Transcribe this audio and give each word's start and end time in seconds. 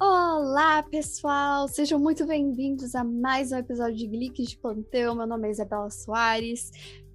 Olá, 0.00 0.84
pessoal! 0.84 1.66
Sejam 1.66 1.98
muito 1.98 2.24
bem-vindos 2.26 2.94
a 2.94 3.02
mais 3.02 3.50
um 3.50 3.56
episódio 3.56 3.96
de 3.96 4.06
Gliques 4.06 4.50
de 4.50 4.56
Plantão. 4.56 5.16
Meu 5.16 5.26
nome 5.26 5.48
é 5.48 5.50
Isabela 5.50 5.90
Soares. 5.90 6.70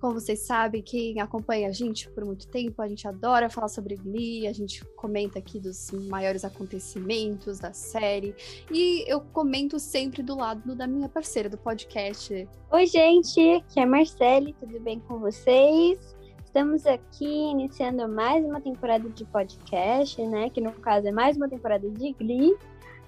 Como 0.05 0.19
vocês 0.19 0.41
sabem, 0.41 0.83
quem 0.83 1.19
acompanha 1.19 1.67
a 1.67 1.71
gente 1.71 2.07
por 2.11 2.23
muito 2.23 2.47
tempo, 2.47 2.79
a 2.79 2.87
gente 2.87 3.07
adora 3.07 3.49
falar 3.49 3.69
sobre 3.69 3.95
Glee, 3.95 4.45
a 4.45 4.53
gente 4.53 4.85
comenta 4.95 5.39
aqui 5.39 5.59
dos 5.59 5.89
maiores 5.89 6.45
acontecimentos 6.45 7.57
da 7.57 7.73
série. 7.73 8.35
E 8.71 9.03
eu 9.11 9.19
comento 9.19 9.79
sempre 9.79 10.21
do 10.21 10.35
lado 10.37 10.75
da 10.75 10.85
minha 10.85 11.09
parceira 11.09 11.49
do 11.49 11.57
podcast. 11.57 12.47
Oi, 12.71 12.85
gente, 12.85 13.39
aqui 13.55 13.79
é 13.79 13.85
Marcele, 13.87 14.53
tudo 14.59 14.79
bem 14.79 14.99
com 14.99 15.17
vocês? 15.17 16.15
Estamos 16.45 16.85
aqui 16.85 17.25
iniciando 17.25 18.07
mais 18.07 18.45
uma 18.45 18.61
temporada 18.61 19.09
de 19.09 19.25
podcast, 19.25 20.21
né? 20.21 20.51
Que 20.51 20.61
no 20.61 20.71
caso 20.73 21.07
é 21.07 21.11
mais 21.11 21.35
uma 21.35 21.49
temporada 21.49 21.89
de 21.89 22.13
Glee, 22.13 22.55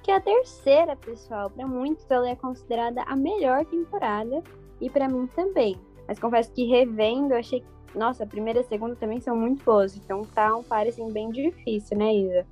que 0.02 0.10
é 0.10 0.16
a 0.16 0.20
terceira, 0.20 0.96
pessoal. 0.96 1.52
Para 1.52 1.68
muitos 1.68 2.10
ela 2.10 2.28
é 2.28 2.36
considerada 2.36 3.04
a 3.04 3.16
melhor 3.16 3.64
temporada 3.68 4.42
e 4.82 4.90
para 4.90 5.08
mim 5.08 5.28
também. 5.36 5.80
Mas 6.08 6.20
confesso 6.20 6.52
que 6.54 6.66
revendo, 6.66 7.34
eu 7.34 7.40
achei 7.40 7.62
que, 7.62 7.98
nossa, 7.98 8.24
a 8.24 8.28
primeira 8.28 8.60
e 8.60 8.64
a 8.64 8.68
segunda 8.68 8.96
também 8.96 9.20
são 9.20 9.36
muito 9.36 9.64
boas. 9.64 9.96
Então 9.96 10.22
tá 10.24 10.56
um 10.56 10.64
par 10.64 10.88
assim, 10.88 11.12
bem 11.12 11.30
difícil, 11.30 11.98
né, 11.98 12.14
Isa? 12.14 12.46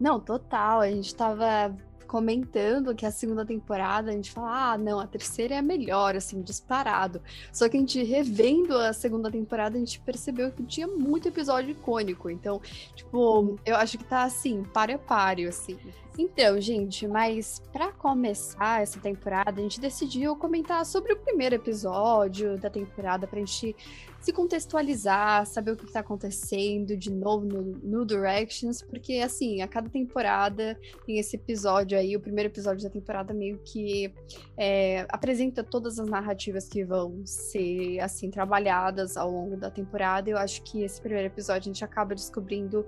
Não, 0.00 0.18
total. 0.18 0.80
A 0.80 0.90
gente 0.90 1.14
tava 1.14 1.76
comentando 2.12 2.94
que 2.94 3.06
a 3.06 3.10
segunda 3.10 3.42
temporada 3.42 4.10
a 4.10 4.12
gente 4.12 4.30
fala, 4.30 4.72
ah, 4.72 4.76
não, 4.76 5.00
a 5.00 5.06
terceira 5.06 5.54
é 5.54 5.58
a 5.58 5.62
melhor, 5.62 6.14
assim, 6.14 6.42
disparado. 6.42 7.22
Só 7.50 7.70
que 7.70 7.78
a 7.78 7.80
gente 7.80 8.02
revendo 8.02 8.76
a 8.76 8.92
segunda 8.92 9.30
temporada, 9.30 9.76
a 9.76 9.78
gente 9.78 9.98
percebeu 9.98 10.52
que 10.52 10.62
tinha 10.62 10.86
muito 10.86 11.28
episódio 11.28 11.70
icônico. 11.70 12.28
Então, 12.28 12.60
tipo, 12.94 13.58
eu 13.64 13.76
acho 13.76 13.96
que 13.96 14.04
tá 14.04 14.24
assim, 14.24 14.62
páreo 14.62 14.96
a 14.96 14.98
páreo, 14.98 15.48
assim. 15.48 15.78
Então, 16.18 16.60
gente, 16.60 17.08
mas 17.08 17.62
para 17.72 17.90
começar 17.90 18.82
essa 18.82 19.00
temporada, 19.00 19.58
a 19.58 19.62
gente 19.62 19.80
decidiu 19.80 20.36
comentar 20.36 20.84
sobre 20.84 21.14
o 21.14 21.16
primeiro 21.16 21.54
episódio 21.54 22.58
da 22.58 22.68
temporada 22.68 23.26
pra 23.26 23.38
gente 23.38 23.74
se 24.22 24.32
contextualizar, 24.32 25.44
saber 25.46 25.72
o 25.72 25.76
que 25.76 25.84
está 25.84 26.00
acontecendo 26.00 26.96
de 26.96 27.10
novo 27.10 27.44
no, 27.44 27.62
no 27.62 28.06
Directions, 28.06 28.80
porque 28.80 29.14
assim, 29.14 29.62
a 29.62 29.68
cada 29.68 29.88
temporada 29.88 30.78
tem 31.04 31.18
esse 31.18 31.34
episódio 31.34 31.98
aí, 32.02 32.16
o 32.16 32.20
primeiro 32.20 32.48
episódio 32.48 32.82
da 32.82 32.90
temporada 32.90 33.32
meio 33.32 33.58
que 33.64 34.12
é, 34.56 35.06
apresenta 35.08 35.64
todas 35.64 35.98
as 35.98 36.08
narrativas 36.08 36.68
que 36.68 36.84
vão 36.84 37.22
ser 37.24 37.98
assim 38.00 38.30
trabalhadas 38.30 39.16
ao 39.16 39.30
longo 39.30 39.56
da 39.56 39.70
temporada. 39.70 40.28
Eu 40.28 40.36
acho 40.36 40.62
que 40.62 40.82
esse 40.82 41.00
primeiro 41.00 41.26
episódio 41.26 41.70
a 41.70 41.72
gente 41.72 41.84
acaba 41.84 42.14
descobrindo 42.14 42.86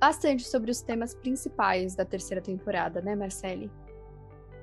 bastante 0.00 0.46
sobre 0.46 0.70
os 0.70 0.82
temas 0.82 1.14
principais 1.14 1.94
da 1.94 2.04
terceira 2.04 2.42
temporada, 2.42 3.00
né, 3.00 3.14
Marcele? 3.14 3.70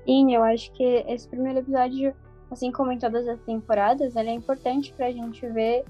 Sim, 0.05 0.35
eu 0.35 0.43
acho 0.43 0.71
que 0.73 0.83
esse 0.83 1.27
primeiro 1.27 1.59
episódio, 1.59 2.13
assim 2.51 2.71
como 2.71 2.91
em 2.91 2.99
todas 2.99 3.27
as 3.27 3.39
temporadas, 3.41 4.15
ele 4.15 4.29
é 4.29 4.33
importante 4.33 4.93
pra 4.93 5.11
gente 5.11 5.47
ver 5.47 5.85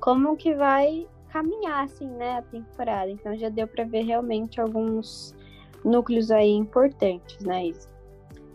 como 0.00 0.36
que 0.36 0.54
vai 0.54 1.06
caminhar, 1.30 1.84
assim, 1.84 2.06
né, 2.06 2.38
a 2.38 2.42
temporada. 2.42 3.10
Então 3.10 3.36
já 3.36 3.48
deu 3.48 3.68
para 3.68 3.84
ver 3.84 4.02
realmente 4.02 4.60
alguns 4.60 5.34
núcleos 5.84 6.30
aí 6.30 6.50
importantes, 6.50 7.38
né, 7.40 7.66
Isa? 7.68 7.88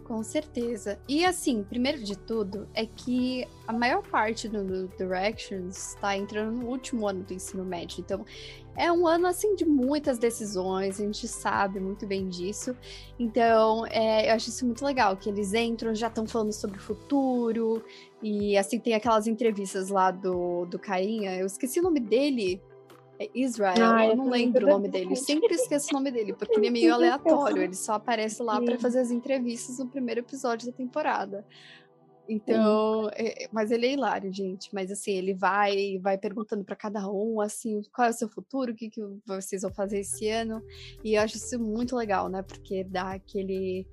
Com 0.03 0.21
certeza. 0.21 0.99
E 1.07 1.23
assim, 1.23 1.63
primeiro 1.63 2.03
de 2.03 2.17
tudo, 2.17 2.67
é 2.73 2.85
que 2.85 3.47
a 3.66 3.71
maior 3.71 4.03
parte 4.03 4.49
do 4.49 4.88
Directions 4.89 5.94
está 5.94 6.17
entrando 6.17 6.51
no 6.51 6.67
último 6.67 7.07
ano 7.07 7.23
do 7.23 7.34
ensino 7.34 7.63
médio. 7.63 8.01
Então, 8.01 8.25
é 8.75 8.91
um 8.91 9.07
ano 9.07 9.28
assim 9.28 9.56
de 9.56 9.66
muitas 9.66 10.17
decisões, 10.17 11.00
a 11.00 11.03
gente 11.06 11.28
sabe 11.28 11.79
muito 11.79 12.06
bem 12.06 12.28
disso. 12.28 12.75
Então, 13.17 13.85
é, 13.88 14.29
eu 14.29 14.35
acho 14.35 14.50
isso 14.50 14.66
muito 14.66 14.84
legal, 14.84 15.16
que 15.16 15.29
eles 15.29 15.53
entram, 15.53 15.95
já 15.95 16.07
estão 16.07 16.28
falando 16.28 16.51
sobre 16.51 16.78
o 16.78 16.81
futuro, 16.81 17.84
e 18.22 18.57
assim 18.57 18.79
tem 18.79 18.94
aquelas 18.94 19.25
entrevistas 19.25 19.90
lá 19.90 20.11
do, 20.11 20.66
do 20.66 20.78
Carinha, 20.78 21.35
eu 21.38 21.45
esqueci 21.45 21.79
o 21.79 21.84
nome 21.84 22.00
dele. 22.00 22.61
É 23.19 23.29
Israel, 23.35 23.75
ah, 23.79 24.07
eu 24.07 24.16
não 24.16 24.29
lembro 24.29 24.66
o 24.66 24.69
nome 24.69 24.90
dele. 24.90 25.16
Sempre 25.16 25.53
esqueço 25.53 25.90
o 25.91 25.94
nome 25.94 26.12
dele, 26.12 26.34
porque 26.34 26.56
ele 26.56 26.68
é 26.68 26.72
meio 26.72 26.94
aleatório. 26.94 27.62
Ele 27.62 27.75
só 27.75 27.94
aparece 27.94 28.41
lá 28.41 28.59
para 28.59 28.78
fazer 28.79 29.00
as 29.00 29.12
entrevistas 29.12 29.78
no 29.78 29.88
primeiro 29.88 30.22
episódio 30.22 30.68
da 30.68 30.74
temporada. 30.74 31.46
Então, 32.28 33.09
é, 33.13 33.50
mas 33.52 33.69
ele 33.69 33.85
é 33.85 33.94
hilário, 33.94 34.31
gente. 34.34 34.73
Mas 34.73 34.91
assim, 34.91 35.12
ele 35.12 35.34
vai 35.34 36.00
vai 36.02 36.18
perguntando 36.18 36.63
para 36.63 36.75
cada 36.75 37.07
um 37.09 37.41
assim, 37.41 37.81
qual 37.94 38.07
é 38.07 38.12
o 38.12 38.13
seu 38.13 38.29
futuro, 38.29 38.72
o 38.72 38.75
que, 38.75 38.90
que 38.90 39.02
vocês 39.25 39.62
vão 39.62 39.73
fazer 39.73 40.00
esse 40.00 40.29
ano. 40.29 40.62
E 41.03 41.16
eu 41.16 41.22
acho 41.22 41.38
isso 41.38 41.59
muito 41.59 41.96
legal, 41.96 42.29
né? 42.29 42.41
Porque 42.41 42.84
dá 42.84 43.12
aquele 43.13 43.85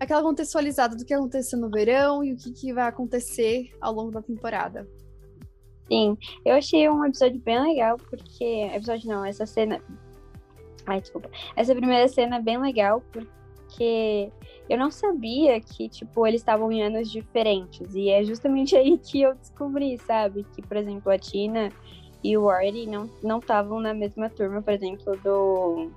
aquela 0.00 0.22
contextualizada 0.22 0.96
do 0.96 1.04
que 1.04 1.12
aconteceu 1.12 1.58
no 1.58 1.70
verão 1.70 2.24
e 2.24 2.32
o 2.32 2.36
que, 2.36 2.52
que 2.52 2.72
vai 2.72 2.88
acontecer 2.88 3.70
ao 3.80 3.92
longo 3.92 4.10
da 4.10 4.22
temporada. 4.22 4.88
Sim, 5.88 6.18
eu 6.44 6.54
achei 6.54 6.88
um 6.88 7.04
episódio 7.04 7.40
bem 7.40 7.60
legal, 7.60 7.96
porque. 7.96 8.70
Episódio 8.74 9.08
não, 9.08 9.24
essa 9.24 9.46
cena. 9.46 9.82
Ai, 10.86 11.00
desculpa. 11.00 11.30
Essa 11.56 11.74
primeira 11.74 12.06
cena 12.08 12.36
é 12.36 12.42
bem 12.42 12.58
legal, 12.58 13.02
porque 13.10 14.30
eu 14.68 14.78
não 14.78 14.90
sabia 14.90 15.60
que, 15.60 15.88
tipo, 15.88 16.26
eles 16.26 16.42
estavam 16.42 16.70
em 16.70 16.82
anos 16.82 17.10
diferentes. 17.10 17.94
E 17.94 18.10
é 18.10 18.22
justamente 18.22 18.76
aí 18.76 18.98
que 18.98 19.22
eu 19.22 19.34
descobri, 19.34 19.96
sabe? 19.98 20.44
Que, 20.54 20.60
por 20.60 20.76
exemplo, 20.76 21.10
a 21.10 21.18
Tina 21.18 21.70
e 22.22 22.36
o 22.36 22.50
Artie 22.50 22.86
não 22.86 23.38
estavam 23.38 23.80
na 23.80 23.94
mesma 23.94 24.28
turma, 24.28 24.60
por 24.60 24.74
exemplo, 24.74 25.16
do. 25.22 25.90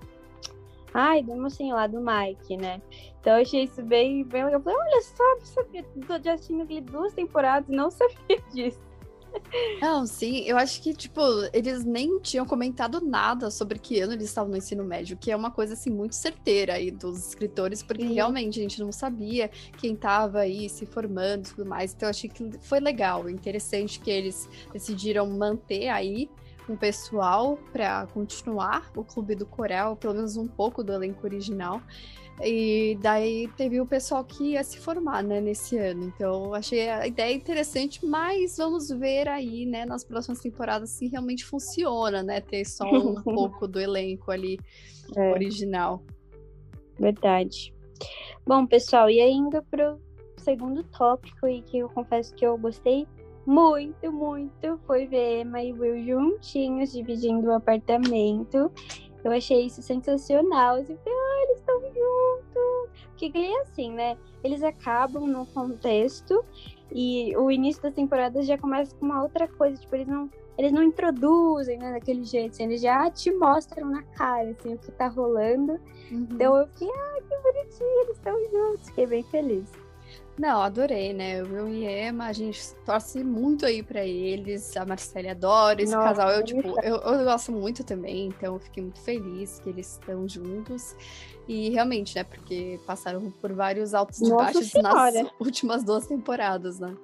Ai, 0.93 1.23
do 1.23 1.35
mocinho 1.35 1.75
lá 1.75 1.87
do 1.87 1.99
Mike, 2.01 2.57
né? 2.57 2.81
Então 3.19 3.35
eu 3.35 3.41
achei 3.41 3.63
isso 3.63 3.81
bem, 3.83 4.23
bem 4.23 4.45
legal. 4.45 4.59
Eu 4.59 4.63
falei, 4.63 4.79
olha 4.79 5.01
só, 5.01 5.23
não 5.35 5.45
sabia. 5.45 5.83
Tô 5.83 6.19
já 6.21 6.33
assistindo 6.33 6.65
duas 6.81 7.13
temporadas 7.13 7.69
não 7.69 7.89
sabia 7.91 8.41
disso. 8.53 8.90
Não, 9.81 10.05
sim, 10.05 10.43
eu 10.45 10.57
acho 10.57 10.81
que, 10.81 10.93
tipo, 10.93 11.21
eles 11.53 11.83
nem 11.83 12.19
tinham 12.19 12.45
comentado 12.45 13.01
nada 13.01 13.49
sobre 13.49 13.79
que 13.79 13.99
ano 13.99 14.13
eles 14.13 14.25
estavam 14.25 14.51
no 14.51 14.57
ensino 14.57 14.83
médio, 14.83 15.17
que 15.17 15.31
é 15.31 15.35
uma 15.35 15.51
coisa, 15.51 15.73
assim, 15.73 15.89
muito 15.89 16.15
certeira 16.15 16.73
aí 16.73 16.91
dos 16.91 17.27
escritores, 17.27 17.81
porque 17.83 18.07
sim. 18.07 18.13
realmente 18.13 18.59
a 18.59 18.61
gente 18.61 18.79
não 18.79 18.91
sabia 18.91 19.49
quem 19.77 19.93
estava 19.93 20.39
aí 20.39 20.69
se 20.69 20.85
formando 20.85 21.47
e 21.47 21.49
tudo 21.51 21.65
mais. 21.65 21.93
Então, 21.93 22.07
eu 22.07 22.11
achei 22.11 22.29
que 22.29 22.51
foi 22.59 22.79
legal, 22.79 23.29
interessante 23.29 23.99
que 23.99 24.09
eles 24.09 24.49
decidiram 24.71 25.27
manter 25.29 25.89
aí 25.89 26.29
um 26.69 26.75
pessoal 26.77 27.57
para 27.71 28.07
continuar 28.07 28.91
o 28.95 29.03
Clube 29.03 29.35
do 29.35 29.45
Coral, 29.45 29.95
pelo 29.95 30.13
menos 30.13 30.37
um 30.37 30.47
pouco 30.47 30.83
do 30.83 30.93
elenco 30.93 31.25
original. 31.25 31.81
E 32.43 32.97
daí 33.01 33.47
teve 33.55 33.79
o 33.79 33.85
pessoal 33.85 34.23
que 34.23 34.51
ia 34.51 34.63
se 34.63 34.79
formar, 34.79 35.23
né, 35.23 35.39
nesse 35.39 35.77
ano. 35.77 36.03
Então, 36.03 36.53
achei 36.53 36.89
a 36.89 37.05
ideia 37.05 37.35
interessante, 37.35 38.05
mas 38.05 38.57
vamos 38.57 38.89
ver 38.89 39.27
aí, 39.27 39.65
né, 39.65 39.85
nas 39.85 40.03
próximas 40.03 40.39
temporadas 40.39 40.89
se 40.89 41.07
realmente 41.07 41.45
funciona, 41.45 42.23
né, 42.23 42.41
ter 42.41 42.65
só 42.65 42.85
um 42.85 43.15
pouco 43.21 43.67
do 43.67 43.79
elenco 43.79 44.31
ali 44.31 44.59
é. 45.15 45.31
original. 45.31 46.03
Verdade. 46.99 47.73
Bom, 48.45 48.65
pessoal, 48.65 49.09
e 49.09 49.21
indo 49.21 49.61
pro 49.63 49.99
segundo 50.37 50.83
tópico 50.83 51.47
e 51.47 51.61
que 51.61 51.79
eu 51.79 51.89
confesso 51.89 52.33
que 52.33 52.45
eu 52.45 52.57
gostei 52.57 53.07
muito, 53.45 54.11
muito, 54.11 54.79
foi 54.85 55.07
ver 55.07 55.41
Emma 55.41 55.61
e 55.61 55.73
Will 55.73 56.03
juntinhos 56.03 56.91
dividindo 56.91 57.47
o 57.47 57.53
apartamento. 57.53 58.71
Eu 59.23 59.31
achei 59.31 59.65
isso 59.65 59.81
sensacional. 59.81 60.77
Eles 60.77 60.89
estão 60.89 61.13
Porque 63.29 63.37
é 63.37 63.61
assim, 63.61 63.91
né? 63.91 64.17
Eles 64.43 64.63
acabam 64.63 65.27
no 65.27 65.45
contexto 65.45 66.43
e 66.91 67.35
o 67.37 67.51
início 67.51 67.81
das 67.81 67.93
temporadas 67.93 68.47
já 68.47 68.57
começa 68.57 68.95
com 68.95 69.05
uma 69.05 69.21
outra 69.21 69.47
coisa. 69.47 69.79
Tipo, 69.79 69.95
eles 69.95 70.07
não, 70.07 70.29
eles 70.57 70.71
não 70.71 70.83
introduzem, 70.83 71.77
né, 71.77 71.91
daquele 71.91 72.23
jeito. 72.23 72.53
Assim, 72.53 72.63
eles 72.63 72.81
já 72.81 73.09
te 73.11 73.31
mostram 73.31 73.89
na 73.89 74.03
cara, 74.03 74.49
assim, 74.49 74.73
o 74.73 74.77
que 74.77 74.91
tá 74.91 75.07
rolando. 75.07 75.73
Uhum. 76.11 76.27
Então 76.31 76.57
eu 76.57 76.67
fiquei, 76.67 76.89
ah, 76.89 77.17
que 77.21 77.37
bonitinho, 77.37 78.01
eles 78.03 78.17
estão 78.17 78.37
juntos. 78.51 78.89
Fiquei 78.89 79.07
bem 79.07 79.23
feliz. 79.23 79.71
Não, 80.37 80.61
adorei, 80.61 81.13
né? 81.13 81.39
Eu 81.41 81.67
e 81.67 81.85
Emma, 81.85 82.25
a 82.25 82.33
gente 82.33 82.73
torce 82.85 83.23
muito 83.23 83.65
aí 83.65 83.83
pra 83.83 84.03
eles. 84.05 84.75
A 84.75 84.85
Marcele 84.85 85.29
adora 85.29 85.81
esse 85.81 85.93
Nossa, 85.93 86.07
casal. 86.07 86.31
Eu, 86.31 86.43
tipo, 86.43 86.67
eu, 86.81 86.95
eu, 86.95 87.23
gosto 87.23 87.51
muito 87.51 87.83
também, 87.83 88.27
então 88.27 88.55
eu 88.55 88.59
fiquei 88.59 88.81
muito 88.81 88.99
feliz 89.01 89.59
que 89.59 89.69
eles 89.69 89.91
estão 89.91 90.27
juntos. 90.27 90.95
E 91.51 91.69
realmente, 91.69 92.15
né? 92.15 92.23
Porque 92.23 92.79
passaram 92.87 93.29
por 93.29 93.51
vários 93.51 93.93
altos 93.93 94.21
e 94.21 94.29
baixos 94.29 94.71
nas 94.73 95.13
últimas 95.37 95.83
duas 95.83 96.07
temporadas, 96.07 96.79
né? 96.79 96.95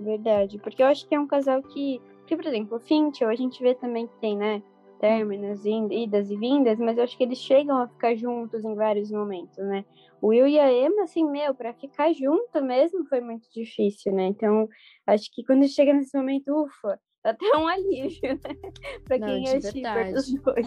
Verdade, 0.00 0.58
porque 0.58 0.82
eu 0.82 0.88
acho 0.88 1.06
que 1.06 1.14
é 1.14 1.20
um 1.20 1.26
casal 1.26 1.62
que. 1.62 2.02
Porque, 2.18 2.34
por 2.36 2.46
exemplo, 2.46 2.78
o 2.78 2.80
Finch, 2.80 3.22
a 3.22 3.34
gente 3.36 3.62
vê 3.62 3.72
também 3.76 4.08
que 4.08 4.16
tem, 4.16 4.36
né? 4.36 4.60
términos, 4.98 5.64
idas 5.64 6.30
e 6.30 6.36
vindas, 6.36 6.78
mas 6.78 6.98
eu 6.98 7.04
acho 7.04 7.16
que 7.16 7.24
eles 7.24 7.38
chegam 7.38 7.78
a 7.78 7.88
ficar 7.88 8.14
juntos 8.14 8.64
em 8.64 8.74
vários 8.74 9.10
momentos, 9.10 9.56
né? 9.56 9.84
O 10.20 10.28
Will 10.28 10.46
e 10.46 10.60
a 10.60 10.70
Emma, 10.70 11.04
assim, 11.04 11.24
meu, 11.24 11.54
para 11.54 11.72
ficar 11.72 12.12
junto 12.12 12.62
mesmo 12.62 13.06
foi 13.06 13.22
muito 13.22 13.50
difícil, 13.50 14.12
né? 14.12 14.26
Então, 14.26 14.68
acho 15.06 15.32
que 15.32 15.42
quando 15.42 15.66
chega 15.66 15.94
nesse 15.94 16.14
momento, 16.14 16.52
ufa, 16.52 17.00
até 17.22 17.56
um 17.56 17.66
alívio, 17.66 18.20
né? 18.22 18.38
pra 19.04 19.18
Não, 19.18 19.26
quem 19.26 19.48
é 19.48 19.60
shipper 19.60 20.14
dos 20.14 20.32
dois. 20.34 20.66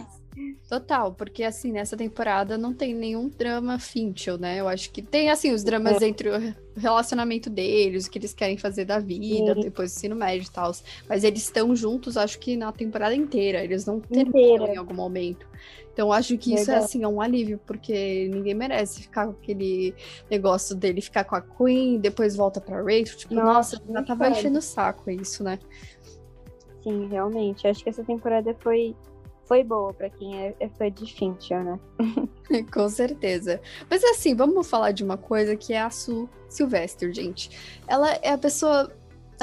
Total, 0.68 1.14
porque 1.14 1.44
assim, 1.44 1.72
nessa 1.72 1.96
temporada 1.96 2.58
não 2.58 2.74
tem 2.74 2.94
nenhum 2.94 3.30
drama 3.30 3.78
finchel, 3.80 4.38
né? 4.38 4.60
Eu 4.60 4.68
acho 4.68 4.92
que 4.92 5.02
tem, 5.02 5.30
assim, 5.30 5.52
os 5.52 5.64
dramas 5.64 6.02
É. 6.02 6.08
entre 6.08 6.30
o 6.30 6.56
relacionamento 6.76 7.50
deles, 7.50 8.06
o 8.06 8.12
que 8.12 8.18
eles 8.18 8.34
querem 8.34 8.58
fazer 8.58 8.86
da 8.86 9.00
vida, 9.00 9.54
Sim. 9.54 9.62
depois 9.62 9.92
do 9.92 9.96
ensino 9.98 10.16
médio 10.16 10.48
e 10.48 10.52
tal. 10.52 10.72
Mas 11.08 11.24
eles 11.24 11.44
estão 11.44 11.76
juntos, 11.76 12.18
acho 12.18 12.40
que 12.40 12.56
na 12.56 12.72
temporada 12.72 13.16
inteira. 13.16 13.64
Eles 13.64 13.86
não 13.86 14.00
terminam 14.00 14.68
em 14.68 14.78
algum 14.78 14.96
momento. 14.96 15.48
Então, 15.94 16.12
acho 16.12 16.36
que 16.40 16.56
isso 16.56 16.72
é, 16.72 16.78
assim, 16.78 17.04
é 17.04 17.08
um 17.08 17.22
alívio, 17.22 17.60
porque 17.68 18.28
ninguém 18.34 18.56
merece 18.56 19.04
ficar 19.04 19.28
com 19.28 19.34
aquele 19.34 19.94
negócio 20.30 20.76
dele 20.76 21.02
ficar 21.02 21.24
com 21.24 21.36
a 21.36 21.42
Queen, 21.42 22.00
depois 22.00 22.36
volta 22.36 22.60
pra 22.60 22.82
Rachel. 22.82 23.16
Tipo, 23.16 23.36
Nossa, 23.36 23.78
nossa, 23.78 23.94
já 23.94 24.04
tava 24.04 24.30
enchendo 24.30 24.58
o 24.58 24.62
saco 24.62 25.12
isso, 25.12 25.44
né? 25.44 25.60
Sim, 26.84 27.08
realmente. 27.08 27.68
Acho 27.68 27.84
que 27.84 27.90
essa 27.90 28.04
temporada 28.04 28.54
foi, 28.60 28.96
foi 29.46 29.64
boa 29.64 29.94
pra 29.94 30.10
quem 30.10 30.38
é, 30.38 30.56
é 30.60 30.70
fã 30.70 30.92
de 30.92 31.12
Fincher, 31.12 31.64
né? 31.64 31.80
Com 32.74 32.90
certeza. 32.90 33.62
Mas 33.90 34.04
assim, 34.04 34.36
vamos 34.36 34.70
falar 34.70 34.92
de 34.92 35.04
uma 35.04 35.18
coisa 35.18 35.56
que 35.56 35.74
é 35.74 35.82
a 35.82 35.90
Sue 35.90 36.28
Sylvester, 36.50 37.14
gente. 37.14 37.50
Ela 37.88 38.14
é 38.22 38.32
a 38.32 38.38
pessoa, 38.38 38.92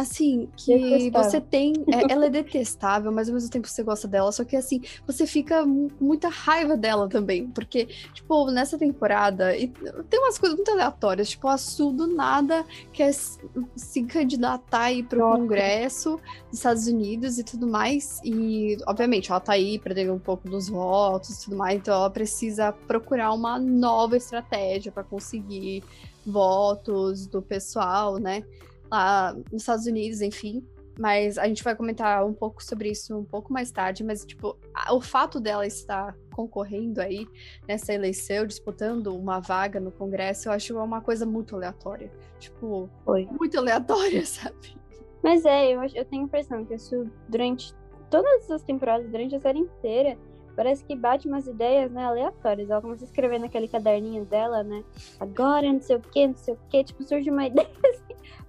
assim, 0.00 0.48
que 0.56 0.76
Detestável. 0.76 1.30
você 1.30 1.40
tem. 1.40 1.72
é- 1.92 2.10
ela 2.12 2.26
é 2.26 2.30
detestável, 2.30 3.12
mas 3.12 3.28
ao 3.28 3.34
mesmo 3.34 3.50
tempo 3.50 3.68
você 3.68 3.82
gosta 3.82 4.08
dela. 4.08 4.30
Só 4.32 4.44
que 4.44 4.56
assim, 4.56 4.80
você 5.06 5.26
fica 5.26 5.62
com 5.62 5.88
muita 6.00 6.28
raiva 6.28 6.76
dela 6.76 7.08
também. 7.08 7.46
Porque, 7.48 7.86
tipo, 8.12 8.50
nessa 8.50 8.76
temporada, 8.78 9.56
e 9.56 9.68
tem 9.68 10.20
umas 10.20 10.38
coisas 10.38 10.56
muito 10.56 10.70
aleatórias. 10.70 11.30
Tipo, 11.30 11.48
a 11.48 11.56
Sue 11.58 11.92
do 11.94 12.06
nada 12.06 12.64
quer 12.92 13.12
se 13.12 14.02
candidatar 14.04 14.82
aí 14.82 15.02
pro 15.02 15.18
Nossa. 15.20 15.38
Congresso 15.38 16.20
dos 16.48 16.58
Estados 16.58 16.86
Unidos 16.86 17.38
e 17.38 17.44
tudo 17.44 17.66
mais. 17.66 18.20
E, 18.24 18.76
obviamente, 18.86 19.30
ela 19.30 19.40
tá 19.40 19.52
aí 19.52 19.78
perdendo 19.78 20.12
um 20.12 20.18
pouco 20.18 20.48
dos 20.48 20.68
votos 20.68 21.30
e 21.30 21.44
tudo 21.44 21.56
mais, 21.56 21.76
então 21.78 21.94
ela 21.94 22.10
precisa 22.10 22.72
procurar 22.72 23.32
uma 23.32 23.58
nova 23.58 24.16
estratégia 24.16 24.90
para 24.92 25.04
conseguir 25.04 25.82
votos 26.24 27.26
do 27.26 27.40
pessoal, 27.42 28.18
né? 28.18 28.44
Lá 28.90 29.34
nos 29.52 29.62
Estados 29.62 29.86
Unidos, 29.86 30.20
enfim. 30.20 30.64
Mas 30.98 31.38
a 31.38 31.46
gente 31.46 31.64
vai 31.64 31.74
comentar 31.74 32.26
um 32.26 32.34
pouco 32.34 32.62
sobre 32.62 32.90
isso 32.90 33.16
um 33.16 33.24
pouco 33.24 33.52
mais 33.52 33.70
tarde. 33.70 34.04
Mas, 34.04 34.24
tipo, 34.24 34.58
o 34.90 35.00
fato 35.00 35.40
dela 35.40 35.66
estar 35.66 36.14
concorrendo 36.34 37.00
aí 37.00 37.26
nessa 37.66 37.92
eleição, 37.94 38.46
disputando 38.46 39.14
uma 39.16 39.40
vaga 39.40 39.80
no 39.80 39.90
Congresso, 39.90 40.48
eu 40.48 40.52
acho 40.52 40.76
uma 40.78 41.00
coisa 41.00 41.24
muito 41.24 41.56
aleatória. 41.56 42.10
Tipo, 42.38 42.90
Foi. 43.04 43.26
muito 43.26 43.58
aleatória, 43.58 44.24
sabe? 44.26 44.76
Mas 45.22 45.44
é, 45.44 45.74
eu, 45.74 45.82
eu 45.94 46.04
tenho 46.04 46.22
a 46.22 46.24
impressão 46.26 46.64
que 46.64 46.74
isso, 46.74 47.06
durante 47.28 47.74
todas 48.10 48.50
as 48.50 48.62
temporadas, 48.62 49.08
durante 49.10 49.36
a 49.36 49.40
série 49.40 49.60
inteira, 49.60 50.18
parece 50.56 50.84
que 50.84 50.96
bate 50.96 51.28
umas 51.28 51.46
ideias, 51.46 51.90
né, 51.90 52.04
aleatórias. 52.04 52.68
Ela 52.68 52.82
começa 52.82 53.04
a 53.04 53.06
escrever 53.06 53.38
naquele 53.38 53.68
caderninho 53.68 54.24
dela, 54.24 54.62
né? 54.62 54.84
Agora, 55.18 55.72
não 55.72 55.80
sei 55.80 55.96
o 55.96 56.00
que, 56.00 56.26
não 56.26 56.36
sei 56.36 56.54
o 56.54 56.58
que, 56.68 56.84
tipo, 56.84 57.02
surge 57.04 57.30
uma 57.30 57.46
ideia 57.48 57.68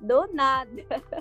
do 0.02 0.28
nada. 0.34 0.70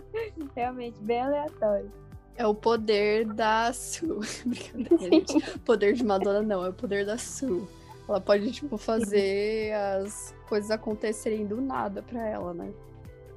Realmente, 0.56 0.98
bem 1.00 1.20
aleatório. 1.20 1.90
É 2.36 2.46
o 2.46 2.54
poder 2.54 3.26
da 3.26 3.72
Sue. 3.72 4.26
Brincadeira, 4.46 4.98
gente. 4.98 5.38
Poder 5.60 5.92
de 5.92 6.02
Madonna 6.02 6.40
não, 6.40 6.64
é 6.64 6.70
o 6.70 6.72
poder 6.72 7.04
da 7.04 7.18
Sue. 7.18 7.68
Ela 8.08 8.20
pode, 8.20 8.50
tipo, 8.50 8.78
fazer 8.78 9.72
as 9.74 10.34
coisas 10.48 10.70
acontecerem 10.70 11.46
do 11.46 11.60
nada 11.60 12.02
pra 12.02 12.26
ela, 12.26 12.54
né? 12.54 12.72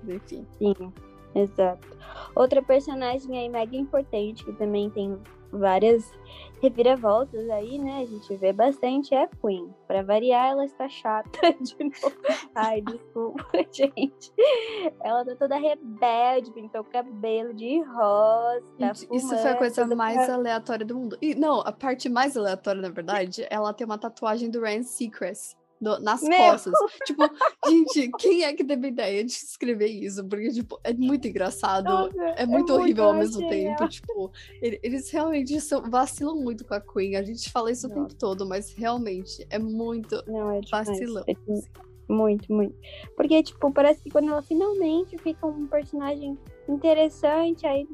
Enfim. 0.08 0.48
Sim, 0.58 0.94
exato. 1.36 1.88
Outra 2.34 2.62
personagem 2.62 3.38
aí 3.38 3.50
mega 3.50 3.76
importante, 3.76 4.44
que 4.44 4.54
também 4.54 4.90
tem 4.90 5.20
várias 5.52 6.10
reviravoltas 6.64 7.50
aí, 7.50 7.78
né? 7.78 8.00
A 8.02 8.06
gente 8.06 8.36
vê 8.38 8.54
bastante 8.54 9.14
é 9.14 9.24
a 9.24 9.28
Queen. 9.28 9.74
Pra 9.86 10.02
variar, 10.02 10.52
ela 10.52 10.66
está 10.66 10.88
chata 10.88 11.30
de 11.62 11.76
novo. 11.84 12.16
Ai, 12.56 12.82
desculpa, 12.82 13.46
gente. 13.72 14.32
Ela 15.04 15.26
tá 15.26 15.36
toda 15.36 15.58
rebelde, 15.58 16.52
pintou 16.52 16.82
o 16.82 16.86
cabelo 16.86 17.54
de 17.54 17.82
rosa. 17.82 18.64
tá 18.80 18.94
Gente, 18.94 19.08
isso 19.16 19.28
foi 19.28 19.38
a 19.38 19.42
fumando, 19.42 19.58
coisa 19.58 19.84
toda 19.84 19.96
mais 19.96 20.26
pra- 20.26 20.36
aleatória 20.36 20.86
do 20.86 20.96
mundo. 20.96 21.18
E, 21.22 21.36
não, 21.36 21.60
a 21.60 21.72
parte 21.72 22.08
mais 22.08 22.38
aleatória, 22.38 22.82
na 22.82 22.90
verdade, 22.90 23.46
ela 23.50 23.74
tem 23.74 23.86
uma 23.86 23.98
tatuagem 23.98 24.50
do 24.50 24.62
Ryan 24.62 24.84
Seacrest 24.84 25.56
no- 25.84 26.00
nas 26.00 26.22
Meu! 26.24 26.38
costas. 26.38 26.74
Tipo, 27.06 27.24
gente, 27.68 28.10
quem 28.18 28.44
é 28.44 28.54
que 28.54 28.64
teve 28.64 28.88
ideia 28.88 29.24
de 29.24 29.32
escrever 29.32 29.88
isso? 29.88 30.24
Porque, 30.26 30.50
tipo, 30.52 30.80
é 30.84 30.94
muito 30.94 31.28
engraçado. 31.28 31.86
Nossa, 31.86 32.22
É 32.38 32.46
muito 32.46 32.74
horrível 32.74 33.06
ao 33.06 33.14
mesmo 33.14 33.42
genial. 33.42 33.76
tempo. 33.78 33.90
Tipo, 33.90 34.32
ele- 34.62 34.80
eles 34.82 35.10
realmente 35.12 35.60
são- 35.62 35.82
vacilam 35.90 36.36
muito 36.38 36.66
com 36.66 36.74
a 36.74 36.80
Queen. 36.82 37.16
A 37.18 37.24
gente 37.24 37.52
fala 37.52 37.72
isso 37.72 37.88
o 37.88 37.90
tempo 37.90 38.16
todo, 38.16 38.48
mas 38.48 38.74
realmente 38.74 39.46
é 39.50 39.60
muito 39.60 40.24
Não, 40.28 40.52
é 40.52 40.62
vacilão. 40.72 41.24
É 41.28 41.34
dem- 41.34 41.64
muito, 42.08 42.52
muito. 42.54 42.76
Porque, 43.16 43.42
tipo, 43.44 43.72
parece 43.72 44.02
que 44.04 44.10
quando 44.10 44.30
ela 44.32 44.42
finalmente 44.42 45.18
fica 45.18 45.46
um 45.48 45.68
personagem 45.68 46.38
interessante, 46.68 47.66
aí, 47.66 47.88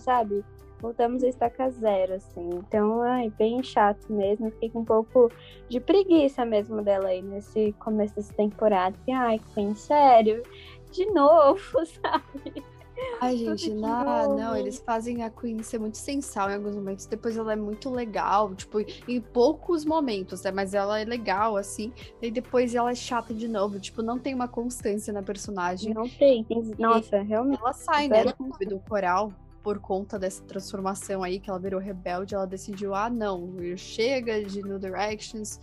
sabe? 0.00 0.44
Voltamos 0.80 1.24
a 1.24 1.28
estaca 1.28 1.68
zero, 1.70 2.14
assim. 2.14 2.50
Então, 2.50 3.02
ai, 3.02 3.32
bem 3.36 3.62
chato 3.62 4.12
mesmo. 4.12 4.50
Fiquei 4.52 4.70
com 4.70 4.80
um 4.80 4.84
pouco 4.84 5.30
de 5.68 5.80
preguiça 5.80 6.44
mesmo 6.44 6.82
dela 6.82 7.08
aí 7.08 7.20
nesse 7.20 7.72
começo 7.80 8.14
dessa 8.14 8.32
temporada. 8.34 8.96
Fiquei, 8.98 9.14
ai, 9.14 9.40
Queen, 9.54 9.74
sério? 9.74 10.42
De 10.92 11.04
novo, 11.06 11.60
sabe? 11.84 12.64
Ai, 13.20 13.36
gente, 13.36 13.70
não, 13.74 14.36
não, 14.36 14.56
eles 14.56 14.78
fazem 14.78 15.22
a 15.22 15.30
Queen 15.30 15.62
ser 15.62 15.78
muito 15.78 15.96
sensal 15.96 16.50
em 16.50 16.54
alguns 16.54 16.74
momentos. 16.74 17.06
Depois 17.06 17.36
ela 17.36 17.52
é 17.52 17.56
muito 17.56 17.90
legal, 17.90 18.54
tipo, 18.54 18.78
em 18.80 19.20
poucos 19.20 19.84
momentos, 19.84 20.42
né? 20.42 20.50
Mas 20.50 20.74
ela 20.74 21.00
é 21.00 21.04
legal, 21.04 21.56
assim. 21.56 21.92
E 22.22 22.30
depois 22.30 22.74
ela 22.74 22.90
é 22.90 22.94
chata 22.94 23.34
de 23.34 23.48
novo. 23.48 23.80
Tipo, 23.80 24.02
não 24.02 24.18
tem 24.18 24.34
uma 24.34 24.48
constância 24.48 25.12
na 25.12 25.22
personagem. 25.22 25.92
Não 25.92 26.08
tem. 26.08 26.46
Nossa, 26.78 27.20
realmente. 27.20 27.60
Ela 27.60 27.72
sai, 27.72 28.08
né, 28.08 28.24
do 28.24 28.80
coral 28.88 29.32
por 29.68 29.78
conta 29.80 30.18
dessa 30.18 30.42
transformação 30.44 31.22
aí, 31.22 31.38
que 31.38 31.50
ela 31.50 31.58
virou 31.58 31.78
rebelde. 31.78 32.34
Ela 32.34 32.46
decidiu, 32.46 32.94
ah, 32.94 33.10
não, 33.10 33.52
chega 33.76 34.42
de 34.42 34.62
New 34.62 34.78
Directions. 34.78 35.60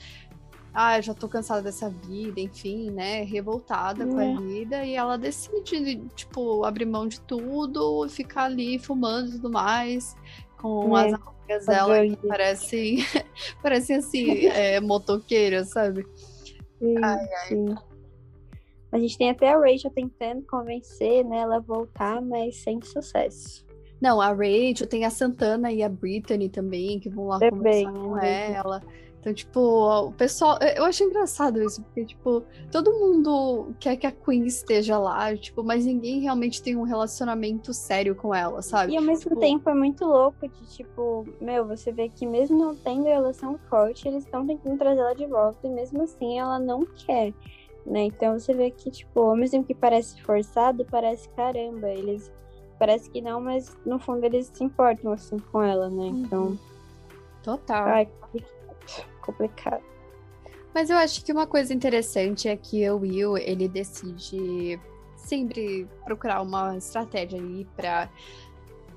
Ah, 0.72 1.02
já 1.02 1.12
tô 1.16 1.28
cansada 1.28 1.64
dessa 1.64 1.90
vida, 1.90 2.40
enfim, 2.40 2.92
né? 2.92 3.24
Revoltada 3.24 4.06
com 4.06 4.20
É. 4.22 4.32
a 4.32 4.40
vida. 4.40 4.86
E 4.86 4.94
ela 4.94 5.18
decide, 5.18 6.04
tipo, 6.16 6.64
abrir 6.64 6.86
mão 6.86 7.08
de 7.08 7.20
tudo, 7.22 8.08
ficar 8.08 8.44
ali 8.44 8.78
fumando 8.78 9.30
e 9.30 9.32
tudo 9.32 9.50
mais. 9.50 10.16
Com 10.62 10.96
É, 10.96 11.08
as 11.08 11.14
amigas 11.14 11.66
dela 11.66 12.08
que 12.08 12.28
parecem, 12.28 12.98
parecem 13.64 13.96
assim, 13.96 14.46
é, 14.46 14.80
motoqueiras, 14.80 15.72
sabe? 15.72 16.06
Sim, 16.78 16.96
sim. 17.48 17.76
A 18.92 19.00
gente 19.00 19.18
tem 19.18 19.32
até 19.32 19.52
a 19.52 19.58
Rachel 19.58 19.90
tentando 19.90 20.44
convencer 20.46 21.26
né, 21.26 21.40
ela 21.40 21.56
a 21.58 21.60
voltar, 21.60 22.22
mas 22.22 22.58
sem 22.58 22.80
sucesso. 22.84 23.65
Não, 24.02 24.20
a 24.22 24.28
Rachel, 24.30 24.88
tem 24.88 25.06
a 25.06 25.10
Santana 25.10 25.72
e 25.72 25.82
a 25.82 25.90
Brittany 25.90 26.50
também, 26.50 27.00
que 27.00 27.10
vão 27.10 27.28
lá 27.28 27.40
Também, 27.40 27.86
conversar 27.86 27.92
com 27.94 28.16
né? 28.16 28.52
ela. 28.54 28.82
Então, 29.20 29.34
tipo, 29.34 29.60
o 29.60 30.12
pessoal. 30.12 30.60
Eu 30.76 30.86
acho 30.86 31.04
engraçado 31.04 31.60
isso, 31.60 31.82
porque, 31.82 32.06
tipo, 32.06 32.44
todo 32.72 32.94
mundo 32.94 33.74
quer 33.80 33.96
que 33.96 34.06
a 34.06 34.12
Queen 34.12 34.46
esteja 34.46 35.00
lá, 35.00 35.36
tipo, 35.36 35.64
mas 35.64 35.84
ninguém 35.84 36.20
realmente 36.20 36.62
tem 36.62 36.76
um 36.76 36.84
relacionamento 36.84 37.74
sério 37.74 38.14
com 38.14 38.36
ela, 38.36 38.62
sabe? 38.62 38.94
E 38.94 38.98
ao 38.98 39.02
mesmo 39.02 39.30
Tipo, 39.30 39.40
tempo 39.40 39.68
é 39.68 39.74
muito 39.74 40.06
louco 40.06 40.48
de, 40.48 40.68
tipo, 40.68 41.26
meu, 41.42 41.66
você 41.66 41.92
vê 41.92 42.08
que 42.08 42.28
mesmo 42.28 42.56
não 42.56 42.76
tendo 42.76 43.06
relação 43.06 43.58
forte, 43.68 44.08
eles 44.08 44.26
estão 44.26 44.46
tentando 44.46 44.78
trazer 44.78 45.00
ela 45.00 45.16
de 45.16 45.26
volta 45.26 45.66
e 45.66 45.72
mesmo 45.72 46.04
assim 46.04 46.38
ela 46.38 46.60
não 46.60 46.86
quer, 46.86 47.34
né? 47.84 48.04
Então 48.04 48.38
você 48.38 48.54
vê 48.54 48.70
que, 48.70 48.92
tipo, 48.92 49.22
ao 49.22 49.36
mesmo 49.36 49.54
tempo 49.54 49.68
que 49.68 49.74
parece 49.74 50.22
forçado, 50.22 50.86
parece 50.86 51.28
caramba, 51.30 51.90
eles 51.90 52.32
parece 52.78 53.10
que 53.10 53.22
não, 53.22 53.42
mas 53.42 53.76
no 53.86 54.00
fundo 54.00 54.24
eles 54.24 54.52
se 54.54 54.64
importam 54.64 55.12
assim 55.12 55.38
com 55.40 55.62
ela, 55.62 55.90
né? 55.90 56.08
Então, 56.08 56.58
Total. 57.44 57.88
ai, 57.88 58.10
complicado. 59.22 59.84
Mas 60.74 60.90
eu 60.90 60.98
acho 60.98 61.24
que 61.24 61.32
uma 61.32 61.48
coisa 61.48 61.74
interessante 61.74 62.50
é 62.50 62.56
que 62.58 62.90
o 62.90 62.98
Will, 62.98 63.38
ele 63.38 63.68
decide 63.68 64.80
sempre 65.16 65.88
procurar 66.04 66.42
uma 66.42 66.78
estratégia 66.78 67.40
aí 67.40 67.66
para 67.76 68.10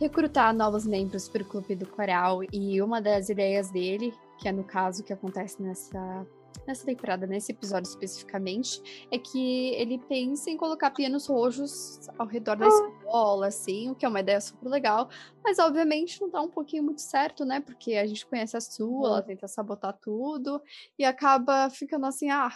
recrutar 0.01 0.55
novos 0.55 0.87
membros 0.87 1.29
para 1.29 1.43
o 1.43 1.45
Clube 1.45 1.75
do 1.75 1.87
Coral. 1.87 2.41
E 2.53 2.83
uma 2.83 3.01
das 3.01 3.29
ideias 3.29 3.71
dele, 3.71 4.13
que 4.39 4.49
é 4.49 4.53
no 4.53 4.65
caso 4.65 5.05
que 5.05 5.13
acontece 5.13 5.63
nessa 5.63 6.27
nessa 6.67 6.85
temporada, 6.85 7.27
nesse 7.27 7.53
episódio 7.53 7.89
especificamente, 7.89 9.07
é 9.11 9.19
que 9.19 9.75
ele 9.75 9.99
pensa 9.99 10.51
em 10.51 10.57
colocar 10.57 10.91
pianos 10.91 11.27
roxos 11.27 12.09
ao 12.19 12.27
redor 12.27 12.57
da 12.57 12.67
ah. 12.67 12.69
escola, 12.69 13.47
assim, 13.47 13.91
o 13.91 13.95
que 13.95 14.05
é 14.05 14.09
uma 14.09 14.21
ideia 14.21 14.41
super 14.41 14.69
legal, 14.69 15.09
mas 15.43 15.59
obviamente 15.59 16.21
não 16.21 16.31
dá 16.31 16.41
um 16.41 16.49
pouquinho 16.49 16.83
muito 16.83 17.01
certo, 17.01 17.45
né? 17.45 17.61
Porque 17.61 17.95
a 17.95 18.07
gente 18.07 18.27
conhece 18.27 18.57
a 18.57 18.61
sua, 18.61 19.09
ela 19.09 19.23
tenta 19.23 19.49
sabotar 19.49 19.97
tudo 20.01 20.61
e 20.99 21.05
acaba 21.05 21.71
ficando 21.71 22.07
assim, 22.07 22.31
ah, 22.31 22.53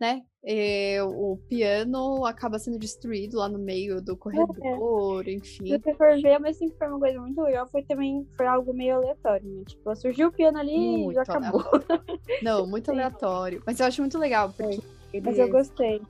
né? 0.00 0.22
E 0.44 0.94
eh, 0.94 1.02
o 1.02 1.36
piano 1.48 2.24
acaba 2.24 2.58
sendo 2.58 2.78
destruído 2.78 3.38
lá 3.38 3.48
no 3.48 3.58
meio 3.58 4.00
do 4.00 4.16
corredor, 4.16 5.26
é. 5.26 5.32
enfim. 5.32 5.66
Se 5.66 5.78
você 5.78 5.94
for 5.94 6.20
ver, 6.20 6.38
mas 6.38 6.56
sempre 6.56 6.78
foi 6.78 6.88
uma 6.88 7.00
coisa 7.00 7.20
muito 7.20 7.40
legal, 7.42 7.68
foi 7.68 7.82
também 7.82 8.26
foi 8.36 8.46
algo 8.46 8.72
meio 8.72 8.96
aleatório, 8.96 9.48
né? 9.48 9.64
Tipo, 9.66 9.94
surgiu 9.96 10.28
o 10.28 10.32
piano 10.32 10.58
ali 10.58 11.04
muito 11.04 11.16
e 11.16 11.18
acabou. 11.18 11.62
Não, 12.42 12.66
muito 12.66 12.90
aleatório. 12.90 13.62
Mas 13.66 13.80
eu 13.80 13.86
acho 13.86 14.00
muito 14.00 14.18
legal, 14.18 14.52
porque. 14.52 14.80
Eles... 15.12 15.24
Mas 15.24 15.38
eu 15.38 15.50
gostei. 15.50 16.00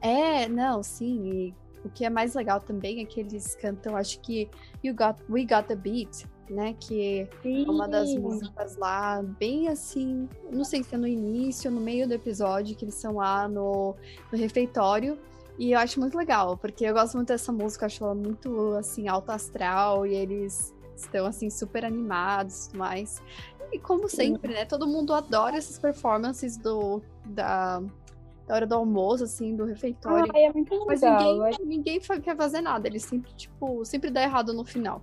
É, 0.00 0.48
não, 0.48 0.82
sim. 0.82 1.26
E 1.26 1.54
o 1.84 1.90
que 1.90 2.04
é 2.04 2.10
mais 2.10 2.34
legal 2.34 2.60
também 2.60 3.00
é 3.00 3.04
que 3.04 3.20
eles 3.20 3.54
cantam, 3.56 3.96
acho 3.96 4.20
que 4.20 4.48
You 4.82 4.94
Got, 4.94 5.22
We 5.28 5.42
Got 5.42 5.68
the 5.68 5.76
Beat 5.76 6.26
né? 6.50 6.74
Que 6.78 7.28
Sim. 7.42 7.66
é 7.66 7.70
uma 7.70 7.88
das 7.88 8.14
músicas 8.14 8.76
lá, 8.76 9.22
bem 9.22 9.68
assim, 9.68 10.28
não 10.50 10.64
sei 10.64 10.82
se 10.82 10.94
é 10.94 10.98
no 10.98 11.06
início, 11.06 11.70
no 11.70 11.80
meio 11.80 12.06
do 12.06 12.14
episódio, 12.14 12.76
que 12.76 12.84
eles 12.84 12.94
são 12.94 13.16
lá 13.16 13.48
no, 13.48 13.94
no 14.32 14.38
refeitório. 14.38 15.18
E 15.58 15.72
eu 15.72 15.78
acho 15.78 15.98
muito 15.98 16.16
legal, 16.16 16.56
porque 16.56 16.84
eu 16.84 16.94
gosto 16.94 17.14
muito 17.14 17.28
dessa 17.28 17.50
música, 17.50 17.86
acho 17.86 18.04
ela 18.04 18.14
muito, 18.14 18.74
assim, 18.74 19.08
alto 19.08 19.30
astral, 19.30 20.06
e 20.06 20.14
eles 20.14 20.72
estão, 20.94 21.26
assim, 21.26 21.50
super 21.50 21.84
animados 21.84 22.66
e 22.66 22.68
tudo 22.68 22.78
mais. 22.78 23.20
E 23.72 23.78
como 23.78 24.08
sempre, 24.08 24.54
né, 24.54 24.64
todo 24.64 24.86
mundo 24.86 25.12
adora 25.12 25.56
essas 25.56 25.78
performances 25.78 26.56
do, 26.56 27.02
da, 27.24 27.82
da 28.46 28.54
hora 28.54 28.66
do 28.66 28.74
almoço, 28.76 29.24
assim, 29.24 29.54
do 29.54 29.64
refeitório. 29.64 30.32
É 30.34 30.52
muito 30.52 30.72
legal. 30.86 31.38
Mas 31.38 31.58
ninguém, 31.58 31.98
ninguém 31.98 32.20
quer 32.20 32.36
fazer 32.36 32.60
nada, 32.60 32.86
eles 32.86 33.02
sempre, 33.02 33.32
tipo, 33.34 33.84
sempre 33.84 34.10
dá 34.10 34.22
errado 34.22 34.52
no 34.52 34.64
final. 34.64 35.02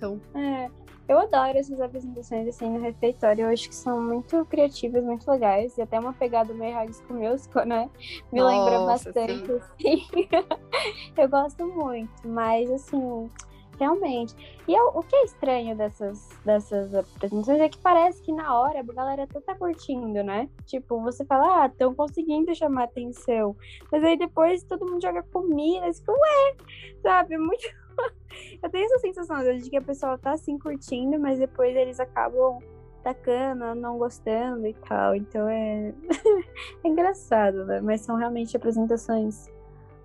Então. 0.00 0.18
É, 0.34 0.70
eu 1.06 1.18
adoro 1.18 1.58
essas 1.58 1.78
apresentações 1.80 2.48
assim 2.48 2.70
no 2.70 2.80
refeitório. 2.80 3.44
Eu 3.44 3.50
acho 3.50 3.68
que 3.68 3.74
são 3.74 4.00
muito 4.00 4.44
criativas, 4.46 5.04
muito 5.04 5.30
legais. 5.30 5.76
E 5.76 5.82
até 5.82 6.00
uma 6.00 6.14
pegada 6.14 6.54
meio 6.54 6.74
High 6.74 6.92
School 6.92 7.18
Musical, 7.18 7.66
né? 7.66 7.90
Me 8.32 8.40
Nossa, 8.40 8.56
lembra 8.56 8.86
bastante, 8.86 9.46
sim. 9.46 10.06
assim. 10.08 10.28
eu 11.16 11.28
gosto 11.28 11.66
muito. 11.66 12.26
Mas, 12.26 12.70
assim, 12.70 13.30
realmente. 13.78 14.34
E 14.68 14.72
eu, 14.72 14.88
o 14.94 15.02
que 15.02 15.16
é 15.16 15.24
estranho 15.24 15.76
dessas, 15.76 16.28
dessas 16.44 16.94
apresentações 16.94 17.60
é 17.60 17.68
que 17.68 17.78
parece 17.78 18.22
que 18.22 18.32
na 18.32 18.56
hora 18.56 18.78
a 18.78 18.82
galera 18.82 19.24
até 19.24 19.40
tá 19.40 19.54
curtindo, 19.54 20.22
né? 20.22 20.48
Tipo, 20.64 21.02
você 21.02 21.24
fala, 21.24 21.64
ah, 21.64 21.66
estão 21.66 21.94
conseguindo 21.94 22.54
chamar 22.54 22.84
atenção. 22.84 23.56
Mas 23.90 24.04
aí 24.04 24.16
depois 24.16 24.62
todo 24.62 24.86
mundo 24.86 25.02
joga 25.02 25.24
comida, 25.24 25.92
fica, 25.92 26.12
ué, 26.12 26.56
sabe? 27.02 27.34
É 27.34 27.38
muito 27.38 27.68
eu 28.62 28.70
tenho 28.70 28.84
essa 28.86 28.98
sensação, 28.98 29.42
de 29.56 29.68
que 29.68 29.76
a 29.76 29.82
pessoa 29.82 30.18
tá 30.18 30.32
assim 30.32 30.58
curtindo, 30.58 31.18
mas 31.18 31.38
depois 31.38 31.74
eles 31.76 32.00
acabam 32.00 32.58
tacando, 33.02 33.74
não 33.74 33.98
gostando 33.98 34.66
e 34.66 34.74
tal. 34.74 35.14
Então 35.14 35.48
é, 35.48 35.94
é 36.84 36.88
engraçado, 36.88 37.64
né? 37.64 37.80
Mas 37.80 38.02
são 38.02 38.16
realmente 38.16 38.56
apresentações 38.56 39.48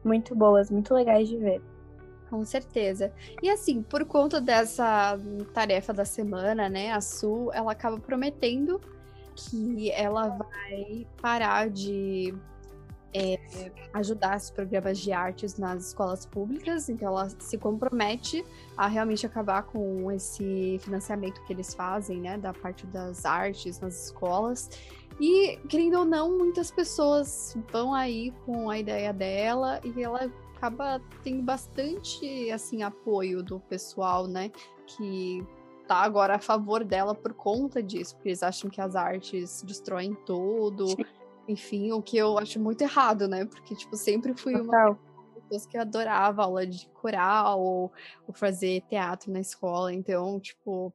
muito 0.03 0.35
boas, 0.35 0.69
muito 0.69 0.93
legais 0.93 1.27
de 1.27 1.37
ver. 1.37 1.61
Com 2.29 2.43
certeza. 2.43 3.13
E 3.41 3.49
assim, 3.49 3.81
por 3.81 4.03
conta 4.05 4.41
dessa 4.41 5.17
tarefa 5.53 5.93
da 5.93 6.05
semana, 6.05 6.67
né, 6.67 6.91
a 6.91 6.99
Su, 6.99 7.51
ela 7.53 7.71
acaba 7.71 7.99
prometendo 7.99 8.81
que 9.35 9.91
ela 9.91 10.29
vai 10.29 11.05
parar 11.21 11.69
de 11.69 12.33
é, 13.13 13.39
ajudar 13.93 14.37
os 14.37 14.49
programas 14.49 14.99
de 14.99 15.11
artes 15.11 15.57
nas 15.57 15.87
escolas 15.87 16.25
públicas, 16.25 16.89
então 16.89 17.07
ela 17.07 17.29
se 17.39 17.57
compromete 17.57 18.45
a 18.75 18.87
realmente 18.87 19.25
acabar 19.25 19.63
com 19.63 20.11
esse 20.11 20.77
financiamento 20.81 21.41
que 21.45 21.53
eles 21.53 21.73
fazem, 21.73 22.19
né, 22.19 22.37
da 22.37 22.53
parte 22.53 22.85
das 22.87 23.25
artes 23.25 23.79
nas 23.79 24.05
escolas. 24.05 24.69
E, 25.19 25.57
querendo 25.69 25.99
ou 25.99 26.05
não, 26.05 26.37
muitas 26.37 26.71
pessoas 26.71 27.57
vão 27.71 27.93
aí 27.93 28.31
com 28.45 28.69
a 28.69 28.77
ideia 28.77 29.13
dela 29.13 29.79
e 29.83 30.03
ela 30.03 30.29
acaba 30.57 31.01
tendo 31.23 31.41
bastante, 31.41 32.51
assim, 32.51 32.83
apoio 32.83 33.41
do 33.41 33.61
pessoal, 33.61 34.27
né, 34.27 34.51
que 34.85 35.45
tá 35.87 35.97
agora 35.97 36.35
a 36.35 36.39
favor 36.39 36.83
dela 36.83 37.15
por 37.15 37.33
conta 37.33 37.81
disso, 37.81 38.15
porque 38.15 38.29
eles 38.29 38.43
acham 38.43 38.69
que 38.69 38.81
as 38.81 38.95
artes 38.95 39.63
destroem 39.65 40.13
tudo. 40.25 40.87
Sim 40.89 41.05
enfim, 41.47 41.91
o 41.91 42.01
que 42.01 42.17
eu 42.17 42.37
acho 42.37 42.59
muito 42.59 42.81
errado, 42.81 43.27
né? 43.27 43.45
Porque, 43.45 43.75
tipo, 43.75 43.95
sempre 43.95 44.33
fui 44.35 44.55
uma 44.55 44.97
pessoa 45.49 45.69
que 45.69 45.77
adorava 45.77 46.43
aula 46.43 46.65
de 46.65 46.89
coral 46.89 47.61
ou, 47.61 47.91
ou 48.27 48.33
fazer 48.33 48.81
teatro 48.89 49.31
na 49.31 49.39
escola. 49.39 49.93
Então, 49.93 50.39
tipo, 50.39 50.93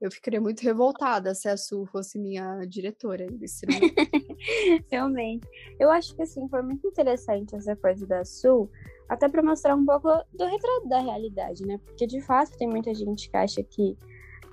eu 0.00 0.10
ficaria 0.10 0.40
muito 0.40 0.60
revoltada 0.60 1.34
se 1.34 1.48
a 1.48 1.56
Su 1.56 1.84
fosse 1.86 2.18
minha 2.18 2.64
diretora 2.64 3.26
desse 3.26 3.66
Realmente. 4.90 5.46
Eu 5.78 5.90
acho 5.90 6.14
que 6.14 6.22
assim, 6.22 6.48
foi 6.48 6.62
muito 6.62 6.86
interessante 6.86 7.56
essa 7.56 7.74
coisa 7.74 8.06
da 8.06 8.24
Su, 8.24 8.70
até 9.08 9.28
para 9.28 9.42
mostrar 9.42 9.74
um 9.74 9.84
pouco 9.84 10.08
do 10.32 10.44
retrato 10.44 10.88
da 10.88 11.00
realidade, 11.00 11.66
né? 11.66 11.78
Porque 11.78 12.06
de 12.06 12.20
fato 12.20 12.56
tem 12.56 12.68
muita 12.68 12.94
gente 12.94 13.28
que 13.28 13.36
acha 13.36 13.62
que, 13.64 13.96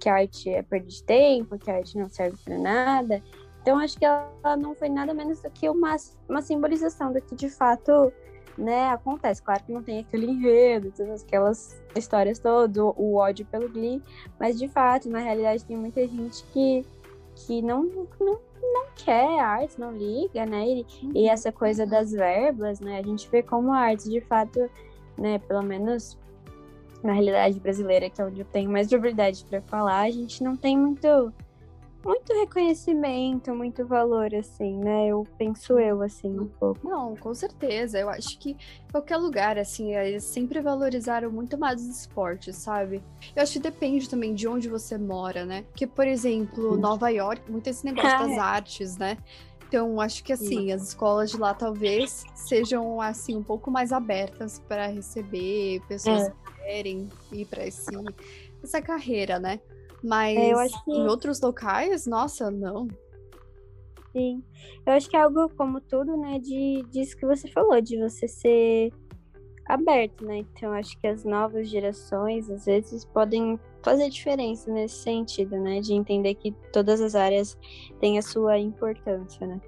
que 0.02 0.10
a 0.10 0.16
arte 0.16 0.50
é 0.50 0.64
perda 0.64 0.88
de 0.88 1.04
tempo, 1.04 1.60
que 1.60 1.70
a 1.70 1.76
arte 1.76 1.96
não 1.98 2.10
serve 2.10 2.38
para 2.44 2.58
nada. 2.58 3.24
Então, 3.66 3.80
acho 3.80 3.98
que 3.98 4.06
ela 4.06 4.56
não 4.56 4.76
foi 4.76 4.90
nada 4.90 5.12
menos 5.12 5.42
do 5.42 5.50
que 5.50 5.68
uma, 5.68 5.96
uma 6.30 6.40
simbolização 6.44 7.12
do 7.12 7.20
que 7.20 7.34
de 7.34 7.50
fato 7.50 8.14
né, 8.56 8.90
acontece. 8.90 9.42
Claro 9.42 9.64
que 9.64 9.72
não 9.72 9.82
tem 9.82 10.02
aquele 10.02 10.28
enredo, 10.28 10.94
todas 10.96 11.24
aquelas 11.24 11.84
histórias 11.96 12.38
todas, 12.38 12.78
o 12.78 13.16
ódio 13.16 13.44
pelo 13.48 13.68
Glee, 13.68 14.04
mas 14.40 14.60
de 14.60 14.68
fato, 14.68 15.10
na 15.10 15.18
realidade, 15.18 15.66
tem 15.66 15.76
muita 15.76 16.08
gente 16.08 16.44
que, 16.54 16.86
que 17.36 17.60
não, 17.64 18.08
não, 18.20 18.40
não 18.62 18.86
quer 19.04 19.40
arte, 19.40 19.80
não 19.80 19.98
liga, 19.98 20.46
né? 20.46 20.64
E, 20.68 20.86
e 21.02 21.24
uhum. 21.24 21.32
essa 21.32 21.52
coisa 21.52 21.88
das 21.88 22.12
verbas, 22.12 22.80
né? 22.80 23.00
A 23.00 23.02
gente 23.04 23.28
vê 23.32 23.42
como 23.42 23.74
a 23.74 23.80
arte, 23.80 24.08
de 24.08 24.22
fato, 24.22 24.70
né, 25.18 25.40
pelo 25.40 25.64
menos 25.64 26.16
na 27.02 27.14
realidade 27.14 27.60
brasileira, 27.60 28.12
que 28.12 28.22
é 28.22 28.26
onde 28.26 28.42
eu 28.42 28.46
tenho 28.46 28.70
mais 28.70 28.92
liberdade 28.92 29.44
para 29.50 29.60
falar, 29.64 30.02
a 30.02 30.12
gente 30.12 30.44
não 30.44 30.56
tem 30.56 30.78
muito 30.78 31.34
muito 32.06 32.34
reconhecimento, 32.34 33.54
muito 33.56 33.84
valor, 33.84 34.34
assim, 34.36 34.78
né? 34.78 35.08
Eu 35.08 35.26
penso 35.40 35.80
eu, 35.80 36.04
assim, 36.04 36.40
um 36.40 36.48
pouco. 36.48 36.88
Não, 36.88 37.16
com 37.16 37.34
certeza. 37.34 37.98
Eu 37.98 38.10
acho 38.10 38.38
que 38.38 38.56
qualquer 38.92 39.18
lugar, 39.18 39.58
assim, 39.58 39.96
eles 39.96 40.24
sempre 40.24 40.62
valorizaram 40.62 41.32
muito 41.32 41.58
mais 41.58 41.82
os 41.82 42.02
esportes, 42.02 42.58
sabe? 42.58 43.02
Eu 43.36 43.42
acho 43.42 43.54
que 43.54 43.60
depende 43.60 44.08
também 44.08 44.36
de 44.36 44.48
onde 44.48 44.70
você 44.70 45.00
mora, 45.00 45.46
né? 45.46 45.64
Porque, 45.64 45.88
por 45.88 46.08
exemplo, 46.08 46.78
Nova 46.78 47.10
York, 47.10 47.52
muito 47.52 47.68
esse 47.68 47.84
negócio 47.84 48.10
ah, 48.10 48.20
das 48.20 48.32
é. 48.38 48.40
artes, 48.40 48.98
né? 48.98 49.18
Então, 49.68 50.00
acho 50.00 50.24
que 50.24 50.32
assim, 50.32 50.72
as 50.72 50.90
escolas 50.90 51.32
de 51.32 51.38
lá 51.38 51.54
talvez 51.56 52.24
sejam 52.36 53.02
assim 53.02 53.36
um 53.36 53.44
pouco 53.44 53.72
mais 53.72 53.92
abertas 53.92 54.60
para 54.60 54.86
receber 54.86 55.82
pessoas 55.88 56.28
é. 56.28 56.30
que 56.30 56.64
querem 56.64 57.10
ir 57.32 57.46
para 57.46 57.64
essa 57.64 58.82
carreira, 58.82 59.40
né? 59.40 59.60
Mas 60.04 60.38
é, 60.38 60.54
eu 60.54 60.60
acho 60.60 60.84
que... 60.84 60.92
em 60.92 61.08
outros 61.08 61.42
locais, 61.42 62.06
nossa, 62.06 62.52
não. 62.52 62.88
Sim. 64.12 64.44
Eu 64.86 64.94
acho 64.94 65.10
que 65.10 65.18
é 65.18 65.22
algo 65.22 65.50
como 65.58 65.82
tudo, 65.82 66.16
né, 66.16 66.40
de 66.40 66.84
disso 66.90 67.18
que 67.18 67.26
você 67.26 67.50
falou, 67.50 67.82
de 67.82 67.98
você 67.98 68.28
ser 68.28 68.94
aberto, 69.66 70.24
né? 70.26 70.38
Então 70.38 70.72
acho 70.72 70.98
que 71.00 71.08
as 71.08 71.24
novas 71.26 71.68
gerações 71.68 72.50
às 72.50 72.66
vezes 72.66 73.04
podem 73.04 73.60
fazer 73.84 74.10
diferença 74.10 74.72
nesse 74.72 74.96
sentido, 74.96 75.58
né? 75.58 75.82
De 75.82 75.94
entender 75.94 76.36
que 76.36 76.52
todas 76.72 77.02
as 77.02 77.16
áreas 77.16 77.58
têm 78.00 78.18
a 78.18 78.22
sua 78.22 78.58
importância, 78.58 79.46
né? 79.46 79.60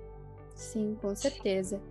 Sim, 0.55 0.97
com 1.01 1.15
certeza. 1.15 1.81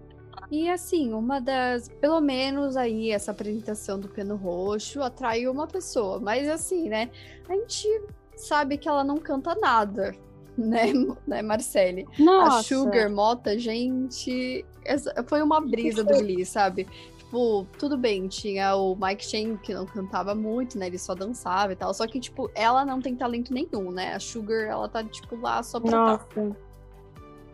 E 0.51 0.69
assim, 0.69 1.13
uma 1.13 1.41
das. 1.41 1.89
Pelo 2.01 2.21
menos 2.21 2.77
aí, 2.77 3.11
essa 3.11 3.33
apresentação 3.33 3.99
do 3.99 4.09
Peno 4.09 4.37
Roxo 4.37 5.03
atraiu 5.03 5.51
uma 5.51 5.67
pessoa. 5.67 6.21
Mas 6.21 6.49
assim, 6.49 6.89
né? 6.89 7.11
A 7.49 7.55
gente 7.55 7.89
sabe 8.37 8.79
que 8.79 8.89
ela 8.89 9.03
não 9.03 9.17
canta 9.17 9.55
nada, 9.55 10.15
né, 10.57 10.93
né 11.27 11.43
Marcele? 11.43 12.07
Nossa. 12.19 12.59
A 12.59 12.63
Sugar 12.63 13.11
Mota, 13.11 13.59
gente, 13.59 14.65
foi 15.27 15.43
uma 15.43 15.61
brisa 15.61 16.05
do 16.05 16.15
Glee, 16.19 16.45
sabe? 16.45 16.87
Tipo, 17.19 17.67
tudo 17.77 17.99
bem, 17.99 18.29
tinha 18.29 18.77
o 18.77 18.95
Mike 18.95 19.25
Shane 19.25 19.59
que 19.59 19.75
não 19.75 19.85
cantava 19.85 20.35
muito, 20.35 20.79
né? 20.79 20.87
Ele 20.87 20.99
só 20.99 21.15
dançava 21.15 21.73
e 21.73 21.77
tal. 21.77 21.93
Só 21.93 22.07
que, 22.07 22.21
tipo, 22.21 22.49
ela 22.55 22.85
não 22.85 23.01
tem 23.01 23.17
talento 23.17 23.53
nenhum, 23.53 23.91
né? 23.91 24.15
A 24.15 24.21
Sugar, 24.21 24.69
ela 24.69 24.89
tá, 24.89 25.03
tipo, 25.03 25.37
lá 25.37 25.61
só 25.63 25.81
pra 25.81 25.91
Nossa. 25.91 26.25
Tá. 26.25 26.57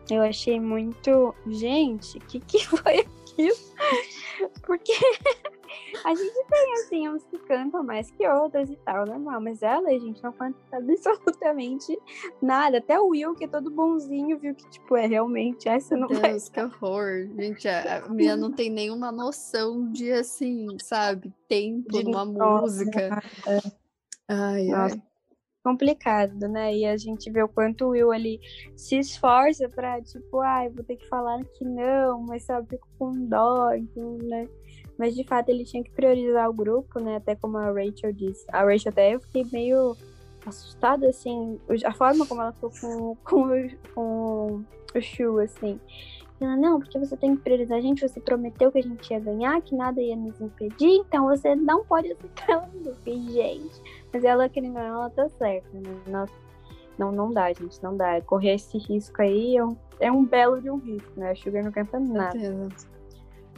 Eu 0.09 0.21
achei 0.21 0.59
muito. 0.59 1.33
Gente, 1.47 2.17
o 2.17 2.21
que, 2.21 2.39
que 2.39 2.59
foi 2.67 2.99
aquilo? 2.99 3.57
Porque 4.61 4.93
a 6.03 6.15
gente 6.15 6.45
tem, 6.49 6.73
assim, 6.73 7.09
uns 7.09 7.23
que 7.25 7.37
cantam 7.39 7.83
mais 7.83 8.09
que 8.11 8.27
outros 8.27 8.69
e 8.69 8.75
tal, 8.77 9.05
normal. 9.05 9.41
Mas 9.41 9.61
ela, 9.61 9.89
gente, 9.91 10.21
não 10.23 10.31
canta 10.31 10.57
absolutamente 10.71 11.97
nada. 12.41 12.77
Até 12.77 12.99
o 12.99 13.09
Will, 13.09 13.35
que 13.35 13.45
é 13.45 13.47
todo 13.47 13.69
bonzinho, 13.71 14.37
viu 14.37 14.55
que, 14.55 14.69
tipo, 14.69 14.95
é 14.95 15.05
realmente 15.05 15.67
essa 15.67 15.95
não 15.95 16.07
Deus, 16.07 16.21
vai. 16.21 16.39
que 16.39 16.61
horror. 16.61 17.27
Gente, 17.37 17.67
a 17.67 18.07
minha 18.09 18.35
não 18.35 18.51
tem 18.51 18.69
nenhuma 18.69 19.11
noção 19.11 19.91
de, 19.91 20.11
assim, 20.11 20.67
sabe, 20.81 21.33
tempo 21.47 21.91
de 21.91 22.03
numa 22.03 22.25
música. 22.25 23.21
Ai, 24.27 24.67
Nossa. 24.67 24.95
ai 24.95 25.13
complicado, 25.63 26.47
né? 26.49 26.75
E 26.75 26.85
a 26.85 26.97
gente 26.97 27.31
vê 27.31 27.41
o 27.41 27.47
quanto 27.47 27.85
o 27.85 27.89
Will 27.89 28.11
ali 28.11 28.39
se 28.75 28.97
esforça 28.99 29.69
pra, 29.69 30.01
tipo, 30.01 30.41
ai, 30.41 30.69
vou 30.69 30.83
ter 30.83 30.97
que 30.97 31.07
falar 31.07 31.43
que 31.45 31.63
não, 31.63 32.21
mas 32.21 32.43
sabe, 32.43 32.67
fico 32.71 32.87
com 32.99 33.11
dó, 33.27 33.73
então, 33.73 34.17
né? 34.17 34.47
Mas 34.97 35.15
de 35.15 35.23
fato 35.23 35.49
ele 35.49 35.63
tinha 35.65 35.83
que 35.83 35.91
priorizar 35.91 36.49
o 36.49 36.53
grupo, 36.53 36.99
né? 36.99 37.15
Até 37.15 37.35
como 37.35 37.57
a 37.57 37.71
Rachel 37.71 38.13
disse. 38.13 38.45
A 38.49 38.63
Rachel 38.63 38.91
até 38.91 39.15
eu 39.15 39.19
fiquei 39.19 39.45
meio 39.51 39.95
assustada, 40.45 41.07
assim, 41.07 41.59
a 41.85 41.93
forma 41.93 42.25
como 42.25 42.41
ela 42.41 42.51
ficou 42.51 42.71
com, 42.79 43.15
com, 43.23 43.83
com 43.95 44.63
o 44.95 45.01
Shu, 45.01 45.39
assim. 45.39 45.79
Ela, 46.39 46.57
não, 46.57 46.79
porque 46.79 46.99
você 46.99 47.15
tem 47.15 47.35
que 47.35 47.41
priorizar 47.41 47.77
a 47.77 47.81
gente, 47.81 48.07
você 48.07 48.19
prometeu 48.19 48.71
que 48.71 48.79
a 48.79 48.83
gente 48.83 49.09
ia 49.11 49.19
ganhar, 49.19 49.61
que 49.61 49.75
nada 49.75 50.01
ia 50.01 50.15
nos 50.15 50.39
impedir, 50.41 50.99
então 50.99 51.27
você 51.27 51.55
não 51.55 51.85
pode 51.85 52.11
aceitar 52.11 52.49
ela 52.49 52.69
no 52.73 52.79
grupo. 52.81 52.99
E, 53.05 53.31
gente, 53.31 53.81
mas 54.11 54.23
ela, 54.23 54.49
querendo 54.49 54.75
ou 54.75 54.83
não, 54.83 54.89
ela 54.89 55.09
tá 55.09 55.29
certa, 55.29 55.67
né? 55.73 56.01
Nossa, 56.07 56.33
não, 56.97 57.11
não 57.11 57.31
dá, 57.31 57.51
gente, 57.53 57.81
não 57.81 57.95
dá. 57.95 58.21
Correr 58.21 58.55
esse 58.55 58.77
risco 58.77 59.21
aí 59.21 59.57
é 59.57 59.63
um, 59.63 59.77
é 59.99 60.11
um 60.11 60.25
belo 60.25 60.61
de 60.61 60.69
um 60.69 60.77
risco, 60.77 61.11
né? 61.15 61.31
A 61.31 61.35
Sugar 61.35 61.63
não 61.63 61.71
canta 61.71 61.99
nada. 61.99 62.67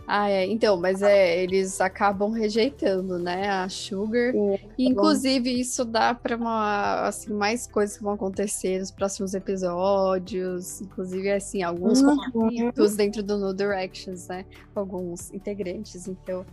Ah, 0.08 0.30
é. 0.30 0.46
Então, 0.46 0.78
mas 0.78 1.02
é, 1.02 1.42
eles 1.42 1.82
acabam 1.82 2.32
rejeitando, 2.32 3.18
né, 3.18 3.50
a 3.50 3.68
Sugar. 3.70 4.32
Sim, 4.32 4.60
e, 4.78 4.88
inclusive, 4.88 5.52
bom. 5.52 5.60
isso 5.60 5.84
dá 5.84 6.14
para 6.14 6.36
uma, 6.36 7.08
assim, 7.08 7.34
mais 7.34 7.66
coisas 7.68 7.98
que 7.98 8.04
vão 8.04 8.14
acontecer 8.14 8.80
nos 8.80 8.92
próximos 8.92 9.34
episódios. 9.34 10.82
Inclusive, 10.82 11.32
assim, 11.32 11.64
alguns 11.64 12.02
uhum. 12.02 12.18
conflitos 12.32 12.96
dentro 12.96 13.24
do 13.24 13.38
No 13.38 13.54
Directions, 13.54 14.28
né? 14.28 14.46
Alguns 14.76 15.34
integrantes. 15.34 16.08
Então, 16.08 16.46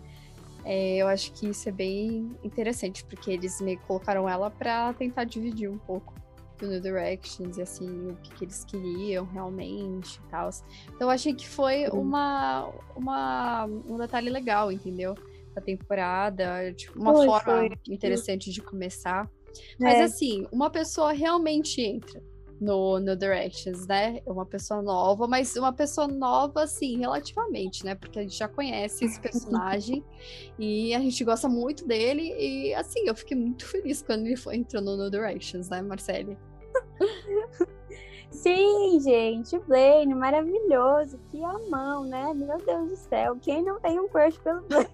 é, 0.64 0.96
eu 0.96 1.08
acho 1.08 1.32
que 1.32 1.48
isso 1.48 1.68
é 1.68 1.72
bem 1.72 2.30
interessante, 2.42 3.04
porque 3.04 3.30
eles 3.30 3.60
meio 3.60 3.78
que 3.78 3.84
colocaram 3.86 4.28
ela 4.28 4.50
para 4.50 4.92
tentar 4.94 5.24
dividir 5.24 5.68
um 5.68 5.78
pouco 5.78 6.14
do 6.62 6.68
New 6.68 6.80
Directions 6.80 7.58
e 7.58 7.62
assim, 7.62 8.08
o 8.08 8.16
que, 8.16 8.34
que 8.34 8.44
eles 8.44 8.64
queriam 8.64 9.24
realmente 9.24 10.18
e 10.18 10.30
tal. 10.30 10.48
Então 10.94 11.08
eu 11.08 11.10
achei 11.10 11.34
que 11.34 11.48
foi 11.48 11.88
uma, 11.88 12.70
uma, 12.96 13.66
um 13.66 13.98
detalhe 13.98 14.30
legal, 14.30 14.70
entendeu? 14.70 15.14
Da 15.54 15.60
temporada, 15.60 16.72
tipo, 16.72 16.98
uma 16.98 17.12
foi, 17.12 17.26
forma 17.26 17.52
foi. 17.58 17.70
interessante 17.88 18.50
de 18.50 18.62
começar. 18.62 19.28
É. 19.80 19.84
Mas 19.84 20.00
assim, 20.00 20.46
uma 20.50 20.70
pessoa 20.70 21.12
realmente 21.12 21.80
entra 21.82 22.22
no, 22.62 23.00
no 23.00 23.16
Directions, 23.16 23.86
né? 23.88 24.22
É 24.24 24.30
uma 24.30 24.46
pessoa 24.46 24.80
nova, 24.80 25.26
mas 25.26 25.56
uma 25.56 25.72
pessoa 25.72 26.06
nova, 26.06 26.62
assim, 26.62 26.96
relativamente, 26.96 27.84
né? 27.84 27.96
Porque 27.96 28.20
a 28.20 28.22
gente 28.22 28.38
já 28.38 28.46
conhece 28.46 29.04
esse 29.04 29.18
personagem 29.20 30.04
e 30.58 30.94
a 30.94 31.00
gente 31.00 31.24
gosta 31.24 31.48
muito 31.48 31.86
dele. 31.86 32.32
E, 32.38 32.72
assim, 32.74 33.00
eu 33.06 33.16
fiquei 33.16 33.36
muito 33.36 33.66
feliz 33.66 34.00
quando 34.00 34.26
ele 34.26 34.36
foi, 34.36 34.56
entrou 34.56 34.80
no, 34.80 34.96
no 34.96 35.10
Directions, 35.10 35.68
né, 35.68 35.82
Marcele? 35.82 36.38
Sim, 38.30 38.98
gente, 39.00 39.58
Blaine, 39.60 40.14
maravilhoso, 40.14 41.18
que 41.30 41.44
amão, 41.44 42.04
né? 42.04 42.32
Meu 42.34 42.56
Deus 42.58 42.88
do 42.88 42.96
céu, 42.96 43.36
quem 43.40 43.62
não 43.62 43.78
tem 43.78 44.00
um 44.00 44.08
crush 44.08 44.38
pelo 44.38 44.62
Blaine? 44.68 44.88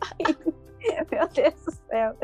meu 1.10 1.28
Deus 1.28 1.64
do 1.64 1.72
céu, 1.88 2.16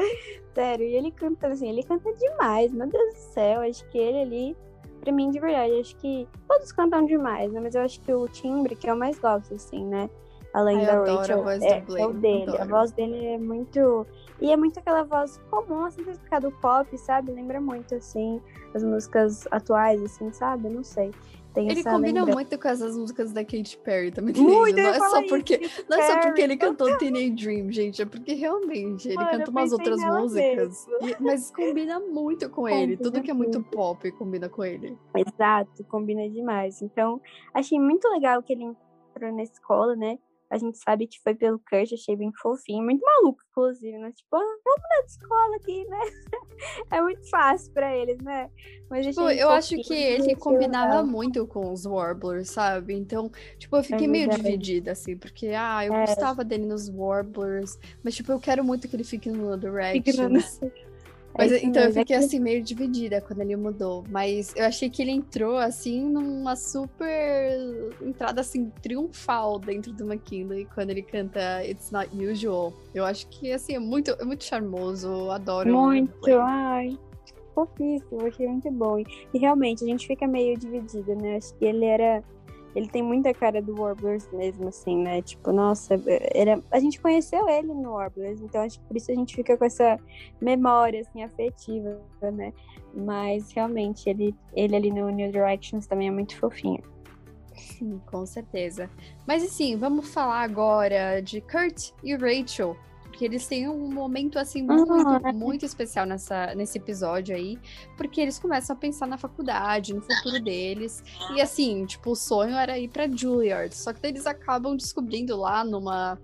sério, 0.55 0.87
e 0.87 0.95
ele 0.95 1.11
canta 1.13 1.49
assim, 1.49 1.69
ele 1.69 1.83
canta 1.83 2.13
demais, 2.15 2.73
meu 2.73 2.89
Deus 2.89 3.15
do 3.15 3.21
céu, 3.33 3.61
acho 3.63 3.89
que 3.91 3.99
ele 3.99 4.19
ali, 4.21 4.57
pra 5.01 5.13
mim, 5.13 5.31
de 5.31 5.39
verdade, 5.39 5.81
acho 5.81 5.97
que 5.97 6.29
todos 6.49 6.73
cantam 6.73 7.05
demais, 7.07 7.53
né? 7.53 7.61
Mas 7.61 7.75
eu 7.75 7.83
acho 7.83 8.01
que 8.01 8.13
o 8.13 8.29
timbre 8.29 8.75
que 8.77 8.91
eu 8.91 8.97
mais 8.97 9.19
gosto, 9.19 9.55
assim, 9.55 9.85
né? 9.85 10.11
Além 10.55 10.79
Ai, 10.79 10.87
da 10.87 11.01
Rachel, 11.01 11.51
é, 11.51 11.85
é, 12.01 12.07
o 12.07 12.13
dele, 12.13 12.43
adoro. 12.45 12.63
a 12.63 12.65
voz 12.65 12.93
dele 12.93 13.27
é 13.27 13.39
muito 13.39 14.07
e 14.41 14.53
é 14.53 14.57
muito 14.57 14.79
aquela 14.79 15.03
voz 15.03 15.41
comum, 15.51 15.85
assim, 15.85 16.05
do 16.41 16.53
pop, 16.53 16.97
sabe? 16.97 17.33
Lembra 17.33 17.61
muito, 17.61 17.97
assim, 17.97 18.41
as 18.73 18.85
músicas 18.85 19.49
atuais, 19.51 20.01
assim, 20.01 20.33
sabe? 20.33 20.69
Não 20.69 20.85
sei. 20.85 21.11
Tem 21.53 21.71
ele 21.71 21.85
combina 21.85 22.21
lembra... 22.21 22.35
muito 22.35 22.59
com 22.59 22.69
essas 22.69 22.97
músicas 22.97 23.33
da 23.33 23.45
Katy 23.45 23.79
Perry 23.79 24.11
também. 24.11 24.35
Muito, 24.35 24.77
não 24.77 24.89
é 24.89 24.99
só 24.99 25.21
isso, 25.21 25.29
porque 25.29 25.71
Não 25.89 25.99
é 25.99 26.03
só 26.03 26.21
porque 26.21 26.43
ele 26.43 26.57
cantou 26.57 26.99
Teenage 26.99 27.31
Dream, 27.31 27.71
gente. 27.71 28.03
É 28.03 28.05
porque 28.05 28.35
realmente 28.35 29.09
ele 29.09 29.17
Mano, 29.17 29.31
canta 29.31 29.51
umas 29.51 29.73
outras 29.73 30.01
músicas. 30.01 30.87
E, 31.01 31.17
mas 31.23 31.53
combina 31.53 32.01
muito 32.01 32.51
com 32.51 32.63
combina 32.63 32.81
ele. 32.81 32.97
Tudo 32.97 33.23
que 33.23 33.31
é 33.31 33.35
muito 33.35 33.63
pop 33.63 34.11
combina 34.13 34.49
com 34.49 34.65
ele. 34.65 34.99
Exato, 35.17 35.85
combina 35.85 36.29
demais. 36.29 36.83
Então, 36.83 37.21
achei 37.53 37.79
muito 37.79 38.09
legal 38.09 38.43
que 38.43 38.53
ele 38.53 38.65
entrou 38.65 39.33
na 39.33 39.45
escola, 39.45 39.95
né? 39.95 40.19
A 40.51 40.59
gente 40.59 40.79
sabe 40.79 41.07
que 41.07 41.21
foi 41.23 41.35
pelo 41.35 41.59
Kurt, 41.59 41.93
achei 41.93 42.17
bem 42.17 42.31
fofinho, 42.41 42.85
muito 42.85 43.03
maluco, 43.03 43.41
inclusive, 43.51 43.99
né? 43.99 44.13
Tipo, 44.13 44.37
ah, 44.37 44.57
vamos 44.65 45.07
de 45.07 45.11
escola 45.11 45.57
aqui, 45.57 45.85
né? 45.89 46.01
é 46.93 47.03
muito 47.03 47.29
fácil 47.29 47.73
pra 47.73 47.97
eles, 47.97 48.19
né? 48.19 48.51
Mas 48.89 49.07
tipo, 49.07 49.29
eu 49.31 49.51
acho 49.51 49.77
que 49.83 49.95
ele 49.95 50.37
combinava 50.37 50.97
legal. 50.97 51.07
muito 51.07 51.47
com 51.47 51.73
os 51.73 51.87
Warblers, 51.87 52.51
sabe? 52.51 52.95
Então, 52.95 53.31
tipo, 53.59 53.77
eu 53.77 53.81
é 53.81 53.83
fiquei 53.83 54.07
é 54.07 54.11
meio 54.11 54.29
dividida, 54.29 54.93
assim, 54.93 55.17
porque, 55.17 55.49
ah, 55.57 55.85
eu 55.85 55.95
é. 55.95 56.07
gostava 56.07 56.45
dele 56.45 56.67
nos 56.67 56.89
Warblers, 56.89 57.79
mas, 58.03 58.15
tipo, 58.15 58.31
eu 58.31 58.39
quero 58.39 58.63
muito 58.63 58.87
que 58.87 58.95
ele 58.95 59.05
fique 59.05 59.31
no 59.31 59.57
Directions. 59.57 60.61
Mas 61.37 61.53
é 61.53 61.65
então 61.65 61.83
eu 61.83 61.93
fiquei 61.93 62.17
assim 62.17 62.39
meio 62.39 62.63
dividida 62.63 63.21
quando 63.21 63.41
ele 63.41 63.57
mudou. 63.57 64.05
Mas 64.09 64.55
eu 64.57 64.65
achei 64.65 64.89
que 64.89 65.03
ele 65.03 65.11
entrou 65.11 65.57
assim 65.57 66.09
numa 66.09 66.55
super 66.57 67.93
entrada 68.01 68.41
assim 68.41 68.71
triunfal 68.83 69.59
dentro 69.59 69.93
do 69.93 70.05
McKinley 70.05 70.67
quando 70.75 70.91
ele 70.91 71.03
canta 71.03 71.65
It's 71.65 71.91
Not 71.91 72.09
Usual. 72.15 72.73
Eu 72.95 73.05
acho 73.05 73.27
que 73.29 73.53
assim 73.53 73.75
é 73.75 73.79
muito, 73.79 74.11
é 74.13 74.25
muito 74.25 74.45
charmoso, 74.45 75.31
adoro. 75.31 75.73
Muito, 75.73 76.39
ai. 76.39 76.97
Fofíssimo, 77.55 78.27
achei 78.27 78.49
muito 78.49 78.71
bom. 78.71 78.99
E 78.99 79.39
realmente 79.39 79.85
a 79.85 79.87
gente 79.87 80.07
fica 80.07 80.27
meio 80.27 80.59
dividida, 80.59 81.15
né? 81.15 81.37
Acho 81.37 81.55
que 81.55 81.65
ele 81.65 81.85
era 81.85 82.23
ele 82.75 82.89
tem 82.89 83.03
muita 83.03 83.33
cara 83.33 83.63
do 83.63 83.81
Warblers 83.81 84.29
mesmo, 84.33 84.69
assim, 84.69 84.97
né? 84.97 85.23
Tipo, 85.23 85.53
nossa, 85.53 85.95
era... 86.35 86.61
a 86.71 86.81
gente 86.81 87.01
conheceu 87.01 87.49
ele 87.49 87.73
no 87.73 87.93
Warblers, 87.93 88.41
então 88.41 88.63
acho 88.63 88.81
que 88.81 88.87
por 88.87 88.97
isso 88.97 89.11
a 89.11 89.15
gente 89.15 89.35
fica 89.35 89.57
com 89.57 89.65
essa 89.65 89.99
memória, 90.41 91.01
assim, 91.01 91.23
afetiva, 91.23 92.01
né? 92.21 92.53
Mas 92.93 93.51
realmente, 93.53 94.09
ele, 94.09 94.35
ele 94.55 94.77
ali 94.77 94.91
no 94.91 95.09
New 95.11 95.31
Directions 95.31 95.87
também 95.87 96.09
é 96.09 96.11
muito 96.11 96.37
fofinho. 96.37 96.83
Sim, 97.55 98.01
com 98.07 98.27
certeza. 98.27 98.91
Mas 99.27 99.43
assim, 99.45 99.77
vamos 99.77 100.13
falar 100.13 100.43
agora 100.43 101.21
de 101.21 101.41
Kurt 101.41 101.91
e 102.03 102.15
Rachel 102.15 102.77
porque 103.15 103.25
eles 103.25 103.47
têm 103.47 103.69
um 103.69 103.89
momento 103.89 104.41
assim 104.41 104.65
muito, 104.65 104.93
uhum. 104.93 105.33
muito 105.33 105.65
especial 105.65 106.05
nessa, 106.05 106.53
nesse 106.57 106.79
episódio 106.79 107.35
aí, 107.35 107.57
porque 107.97 108.21
eles 108.21 108.41
começam 108.41 108.75
a 108.75 108.79
pensar 108.79 109.07
na 109.07 109.17
faculdade, 109.17 109.95
no 109.95 110.03
futuro 110.03 110.43
deles. 110.43 111.01
E 111.33 111.41
assim, 111.41 111.87
tipo, 111.87 112.11
o 112.11 112.17
sonho 112.17 112.57
era 112.57 112.77
ir 112.77 112.89
para 112.89 113.09
Juilliard, 113.09 113.73
só 113.73 113.93
que 113.93 114.05
eles 114.05 114.27
acabam 114.27 114.77
descobrindo 114.77 115.37
lá 115.37 115.65
numa 115.65 116.19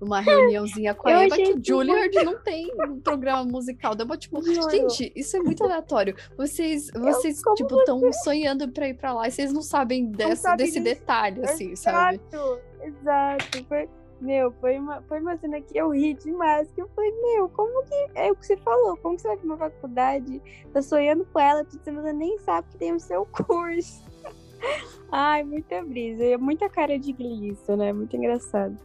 numa 0.00 0.20
reuniãozinha 0.20 0.92
com 0.92 1.08
a 1.08 1.12
Eva 1.22 1.36
que 1.36 1.54
Juilliard 1.64 2.14
não 2.24 2.38
tem 2.42 2.70
um 2.86 3.00
programa 3.00 3.44
musical. 3.44 3.94
Deu 3.94 4.06
tipo, 4.18 4.42
gente, 4.42 5.10
isso 5.16 5.36
é 5.36 5.40
muito 5.40 5.64
aleatório. 5.64 6.14
Vocês, 6.36 6.90
vocês 6.90 7.40
tipo, 7.56 7.78
estão 7.78 8.12
sonhando 8.12 8.70
pra 8.70 8.88
ir 8.88 8.94
pra 8.94 9.14
lá 9.14 9.28
e 9.28 9.30
vocês 9.30 9.50
não 9.50 9.62
sabem 9.62 10.10
dessa, 10.10 10.50
não 10.50 10.56
desse 10.56 10.80
detalhe, 10.80 11.42
assim, 11.42 11.74
sabe? 11.74 12.20
Exato, 12.28 12.60
exato. 12.82 14.03
Meu, 14.20 14.52
foi 14.52 14.78
uma, 14.78 15.02
foi 15.02 15.20
uma 15.20 15.36
cena 15.36 15.60
que 15.60 15.76
eu 15.76 15.90
ri 15.90 16.14
demais. 16.14 16.70
Que 16.72 16.82
eu 16.82 16.88
falei, 16.88 17.12
meu, 17.22 17.48
como 17.48 17.82
que. 17.84 18.10
É 18.14 18.30
o 18.30 18.36
que 18.36 18.46
você 18.46 18.56
falou, 18.56 18.96
como 18.96 19.16
que 19.16 19.22
você 19.22 19.28
vai 19.28 19.36
pra 19.36 19.46
uma 19.46 19.56
faculdade, 19.56 20.42
tá 20.72 20.80
sonhando 20.80 21.26
com 21.26 21.38
ela, 21.38 21.64
você 21.64 21.90
nem 22.12 22.38
sabe 22.38 22.68
que 22.70 22.78
tem 22.78 22.94
o 22.94 23.00
seu 23.00 23.26
curso. 23.26 24.02
Ai, 25.10 25.42
muita 25.44 25.82
brisa. 25.82 26.24
É 26.24 26.36
muita 26.36 26.68
cara 26.68 26.98
de 26.98 27.12
glisso, 27.12 27.76
né? 27.76 27.92
Muito 27.92 28.16
engraçado. 28.16 28.76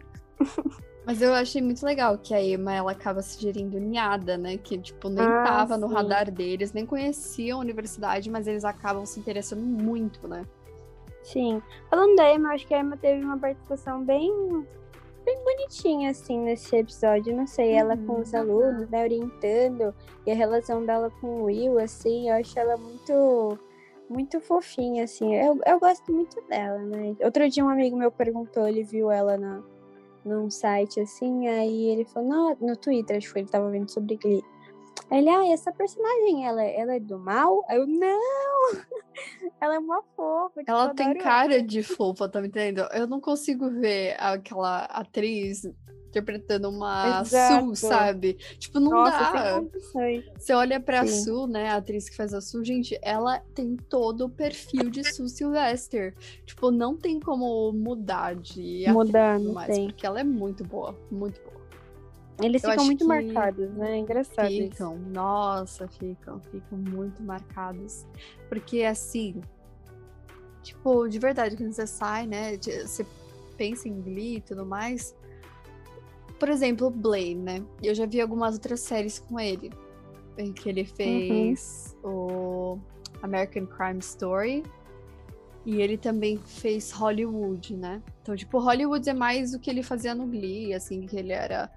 Mas 1.06 1.22
eu 1.22 1.34
achei 1.34 1.62
muito 1.62 1.84
legal 1.84 2.18
que 2.18 2.36
a 2.36 2.44
Emma 2.44 2.74
ela 2.74 2.92
acaba 2.92 3.22
se 3.22 3.42
gerindo 3.42 3.80
niada, 3.80 4.38
né? 4.38 4.58
Que, 4.58 4.78
tipo, 4.78 5.10
nem 5.10 5.26
ah, 5.26 5.44
tava 5.44 5.76
sim. 5.76 5.82
no 5.82 5.88
radar 5.88 6.30
deles, 6.30 6.72
nem 6.72 6.86
conheciam 6.86 7.58
a 7.58 7.62
universidade, 7.62 8.30
mas 8.30 8.46
eles 8.46 8.64
acabam 8.64 9.06
se 9.06 9.20
interessando 9.20 9.62
muito, 9.62 10.28
né? 10.28 10.46
Sim. 11.24 11.62
Falando 11.90 12.16
da 12.16 12.32
Emma, 12.34 12.50
eu 12.50 12.54
acho 12.54 12.68
que 12.68 12.74
a 12.74 12.80
Emma 12.80 12.96
teve 12.96 13.24
uma 13.24 13.38
participação 13.38 14.04
bem 14.04 14.32
bem 15.30 15.44
bonitinha, 15.44 16.10
assim, 16.10 16.40
nesse 16.40 16.76
episódio. 16.76 17.36
Não 17.36 17.46
sei, 17.46 17.74
ela 17.74 17.96
uhum, 17.96 18.06
com 18.06 18.22
os 18.22 18.34
alunos, 18.34 18.90
né, 18.90 19.04
orientando, 19.04 19.94
e 20.26 20.32
a 20.32 20.36
relação 20.36 20.84
dela 20.84 21.12
com 21.22 21.42
o 21.42 21.44
Will, 21.46 21.78
assim, 21.78 22.30
eu 22.30 22.36
acho 22.36 22.58
ela 22.58 22.76
muito, 22.78 23.60
muito 24.10 24.40
fofinha, 24.42 25.04
assim. 25.04 25.36
Eu, 25.36 25.60
eu 25.66 25.80
gosto 25.80 26.12
muito 26.12 26.42
dela, 26.48 26.80
né? 26.80 27.16
Outro 27.22 27.48
dia 27.48 27.64
um 27.64 27.70
amigo 27.70 27.96
meu 27.96 28.12
perguntou, 28.12 28.68
ele 28.68 28.84
viu 28.84 29.12
ela 29.12 29.38
na, 29.38 29.62
num 30.26 30.50
site 30.50 31.00
assim, 31.00 31.48
aí 31.48 31.90
ele 31.90 32.06
falou, 32.06 32.58
no, 32.60 32.68
no 32.68 32.76
Twitter, 32.76 33.18
acho 33.18 33.32
que 33.32 33.40
ele 33.40 33.48
tava 33.48 33.70
vendo 33.70 33.90
sobre 33.90 34.18
Glee. 34.18 34.44
Aí 35.12 35.20
ele, 35.20 35.30
ah, 35.30 35.48
essa 35.52 35.72
personagem, 35.72 36.46
ela, 36.46 36.64
ela 36.64 36.96
é 36.96 37.00
do 37.00 37.18
mal? 37.18 37.66
Aí 37.68 37.78
eu, 37.78 37.88
não! 37.88 38.72
ela 39.60 39.76
é 39.76 39.80
uma 39.80 40.04
fofa. 40.16 40.60
Tipo, 40.60 40.72
ela 40.72 40.94
tem 40.94 41.18
cara 41.18 41.56
ela. 41.56 41.64
de 41.64 41.82
fofa, 41.82 42.30
tá 42.30 42.42
me 42.42 42.48
entendendo? 42.48 42.88
Eu 42.94 43.08
não 43.08 43.20
consigo 43.20 43.70
ver 43.70 44.16
aquela 44.20 44.86
atriz 44.86 45.66
interpretando 46.10 46.70
uma 46.70 47.22
Exato. 47.22 47.76
Su, 47.76 47.88
sabe? 47.88 48.34
Tipo, 48.58 48.80
não 48.80 48.92
Nossa, 48.92 49.32
dá. 49.32 49.64
Você 50.38 50.54
olha 50.54 50.80
pra 50.80 51.06
Sim. 51.06 51.24
Su, 51.24 51.48
né, 51.48 51.70
a 51.70 51.78
atriz 51.78 52.10
que 52.10 52.16
faz 52.16 52.34
a 52.34 52.42
Su, 52.42 52.64
gente, 52.64 53.00
ela 53.02 53.40
tem 53.54 53.76
todo 53.76 54.26
o 54.26 54.30
perfil 54.30 54.90
de 54.90 55.04
Su 55.14 55.28
Sylvester. 55.28 56.16
Tipo, 56.46 56.72
não 56.72 56.98
tem 56.98 57.20
como 57.20 57.72
mudar 57.72 58.36
de 58.36 58.86
mudar, 58.90 59.40
não 59.40 59.54
mais, 59.54 59.74
tem. 59.74 59.88
porque 59.88 60.06
ela 60.06 60.20
é 60.20 60.24
muito 60.24 60.64
boa, 60.64 60.98
muito 61.12 61.40
boa. 61.42 61.59
Eles 62.42 62.64
Eu 62.64 62.72
ficam 62.72 62.86
muito 62.86 63.06
marcados, 63.06 63.70
né? 63.72 63.94
É 63.94 63.98
engraçado. 63.98 64.48
Ficam, 64.48 64.96
isso. 64.96 65.10
nossa, 65.10 65.88
ficam, 65.88 66.40
ficam 66.40 66.78
muito 66.78 67.22
marcados. 67.22 68.06
Porque 68.48 68.84
assim, 68.84 69.42
tipo, 70.64 71.08
de 71.08 71.20
verdade, 71.20 71.58
quando 71.58 71.74
você 71.74 71.88
sai, 71.88 72.26
né? 72.28 72.58
Você 72.58 73.06
pensa 73.58 73.90
em 73.90 74.02
Glee 74.02 74.38
e 74.38 74.42
tudo 74.42 74.66
mais, 74.66 75.14
por 76.40 76.50
exemplo, 76.50 76.90
Blaine, 76.90 77.42
né? 77.42 77.66
Eu 77.84 77.94
já 77.94 78.06
vi 78.06 78.22
algumas 78.22 78.54
outras 78.56 78.80
séries 78.80 79.20
com 79.20 79.40
ele. 79.40 79.72
Que 80.56 80.70
ele 80.70 80.86
fez 80.86 81.98
uhum. 82.02 82.12
o 82.12 82.80
American 83.22 83.66
Crime 83.66 84.00
Story. 84.00 84.64
E 85.66 85.82
ele 85.82 85.98
também 85.98 86.38
fez 86.38 86.92
Hollywood, 86.92 87.76
né? 87.76 88.02
Então, 88.22 88.34
tipo, 88.38 88.58
Hollywood 88.58 89.10
é 89.10 89.14
mais 89.14 89.54
o 89.54 89.60
que 89.60 89.70
ele 89.70 89.84
fazia 89.84 90.16
no 90.16 90.26
Glee, 90.26 90.74
assim, 90.74 91.06
que 91.06 91.18
ele 91.18 91.34
era 91.34 91.70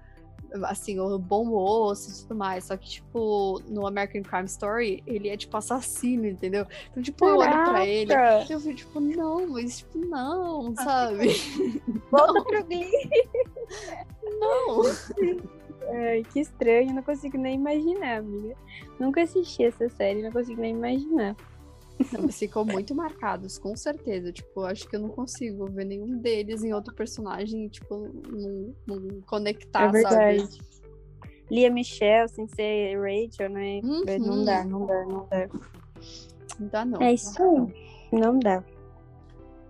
assim, 0.63 0.99
o 0.99 1.17
bom 1.17 1.45
moço 1.45 2.09
e 2.09 2.21
tudo 2.21 2.35
mais. 2.35 2.65
Só 2.65 2.77
que, 2.77 2.89
tipo, 2.89 3.61
no 3.67 3.87
American 3.87 4.21
Crime 4.21 4.45
Story, 4.45 5.03
ele 5.05 5.29
é, 5.29 5.37
tipo, 5.37 5.55
assassino, 5.57 6.27
entendeu? 6.27 6.65
Então, 6.91 7.01
tipo, 7.01 7.25
Caraca. 7.25 7.43
eu 7.43 7.59
olho 7.59 7.69
pra 7.69 7.85
ele, 7.85 8.13
eu 8.49 8.59
fico, 8.59 8.75
tipo, 8.75 8.99
não, 8.99 9.47
mas, 9.47 9.79
tipo, 9.79 9.97
não, 9.97 10.75
sabe? 10.75 11.27
Volta 12.11 12.33
não. 12.33 12.43
pro 12.43 12.63
Glee. 12.65 12.89
Não. 14.39 14.81
Ai, 15.89 16.23
que 16.31 16.39
estranho, 16.39 16.93
não 16.93 17.03
consigo 17.03 17.37
nem 17.37 17.55
imaginar, 17.55 18.19
amiga. 18.19 18.55
Nunca 18.99 19.21
assisti 19.21 19.65
essa 19.65 19.89
série, 19.89 20.21
não 20.21 20.31
consigo 20.31 20.61
nem 20.61 20.75
imaginar. 20.75 21.35
Eles 22.13 22.37
ficam 22.37 22.65
muito 22.65 22.93
marcados, 22.95 23.57
com 23.57 23.75
certeza. 23.75 24.31
Tipo, 24.31 24.61
acho 24.61 24.87
que 24.87 24.95
eu 24.95 24.99
não 24.99 25.09
consigo 25.09 25.65
ver 25.67 25.85
nenhum 25.85 26.17
deles 26.17 26.63
em 26.63 26.73
outro 26.73 26.93
personagem, 26.93 27.67
tipo, 27.67 28.09
não, 28.27 28.75
não 28.87 29.21
conectar, 29.21 29.89
é 29.89 29.91
verdade. 29.91 30.41
sabe? 30.41 30.73
Lia 31.51 31.69
Michelle, 31.69 32.29
sem 32.29 32.47
ser 32.47 32.97
Rachel, 32.97 33.49
né? 33.49 33.79
Uhum. 33.83 34.03
Não 34.19 34.45
dá, 34.45 34.63
não 34.63 34.85
dá, 34.85 35.05
não 35.05 35.27
dá. 35.29 35.49
Não 36.59 36.67
dá, 36.67 36.85
não. 36.85 37.01
É 37.01 37.13
isso 37.13 37.41
aí. 37.41 38.19
Não 38.19 38.39
dá. 38.39 38.63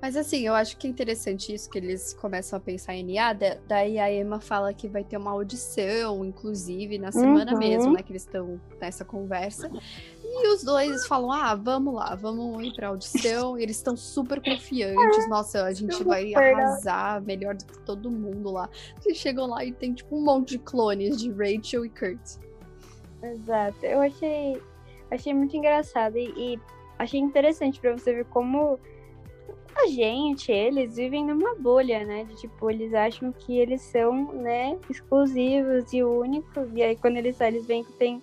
Mas 0.03 0.17
assim, 0.17 0.45
eu 0.45 0.53
acho 0.53 0.75
que 0.77 0.85
é 0.85 0.89
interessante 0.89 1.53
isso 1.53 1.69
que 1.69 1.77
eles 1.77 2.13
começam 2.13 2.57
a 2.57 2.59
pensar 2.59 2.93
em 2.93 3.11
IA. 3.11 3.31
Daí 3.65 3.97
a 3.97 4.13
Emma 4.13 4.41
fala 4.41 4.73
que 4.73 4.85
vai 4.85 5.01
ter 5.01 5.15
uma 5.15 5.31
audição, 5.31 6.25
inclusive, 6.25 6.97
na 6.97 7.09
semana 7.09 7.53
uhum. 7.53 7.57
mesmo, 7.57 7.93
né? 7.93 8.03
Que 8.03 8.11
eles 8.11 8.23
estão 8.23 8.59
nessa 8.81 9.05
conversa. 9.05 9.71
E 10.33 10.47
os 10.47 10.63
dois 10.63 11.05
falam: 11.05 11.31
ah, 11.31 11.53
vamos 11.53 11.93
lá, 11.93 12.15
vamos 12.15 12.63
ir 12.63 12.73
pra 12.73 12.87
audição. 12.87 13.57
E 13.57 13.63
eles 13.63 13.77
estão 13.77 13.95
super 13.95 14.41
confiantes. 14.41 15.29
Nossa, 15.29 15.65
a 15.65 15.73
gente 15.73 16.03
vai 16.03 16.33
arrasar 16.33 17.21
melhor 17.21 17.55
do 17.55 17.65
que 17.65 17.79
todo 17.79 18.09
mundo 18.09 18.51
lá. 18.51 18.69
Eles 19.05 19.17
chegam 19.17 19.47
lá 19.47 19.63
e 19.63 19.71
tem 19.71 19.93
tipo 19.93 20.15
um 20.17 20.23
monte 20.23 20.57
de 20.57 20.59
clones 20.59 21.21
de 21.21 21.31
Rachel 21.31 21.85
e 21.85 21.89
Kurt. 21.89 22.37
Exato. 23.21 23.85
Eu 23.85 24.01
achei, 24.01 24.61
achei 25.11 25.33
muito 25.33 25.55
engraçado 25.55 26.17
e, 26.17 26.33
e 26.35 26.59
achei 26.97 27.19
interessante 27.19 27.79
para 27.79 27.91
você 27.91 28.13
ver 28.13 28.25
como 28.25 28.79
a 29.75 29.87
gente, 29.87 30.51
eles 30.51 30.95
vivem 30.95 31.25
numa 31.25 31.55
bolha, 31.55 32.05
né? 32.05 32.23
De 32.25 32.35
tipo, 32.35 32.69
eles 32.69 32.93
acham 32.93 33.31
que 33.31 33.57
eles 33.57 33.81
são, 33.81 34.31
né, 34.33 34.77
exclusivos 34.89 35.91
e 35.93 36.03
únicos. 36.03 36.69
E 36.73 36.83
aí 36.83 36.95
quando 36.95 37.17
eles 37.17 37.35
saem, 37.35 37.55
eles 37.55 37.65
veem 37.65 37.83
que 37.83 37.93
tem 37.93 38.21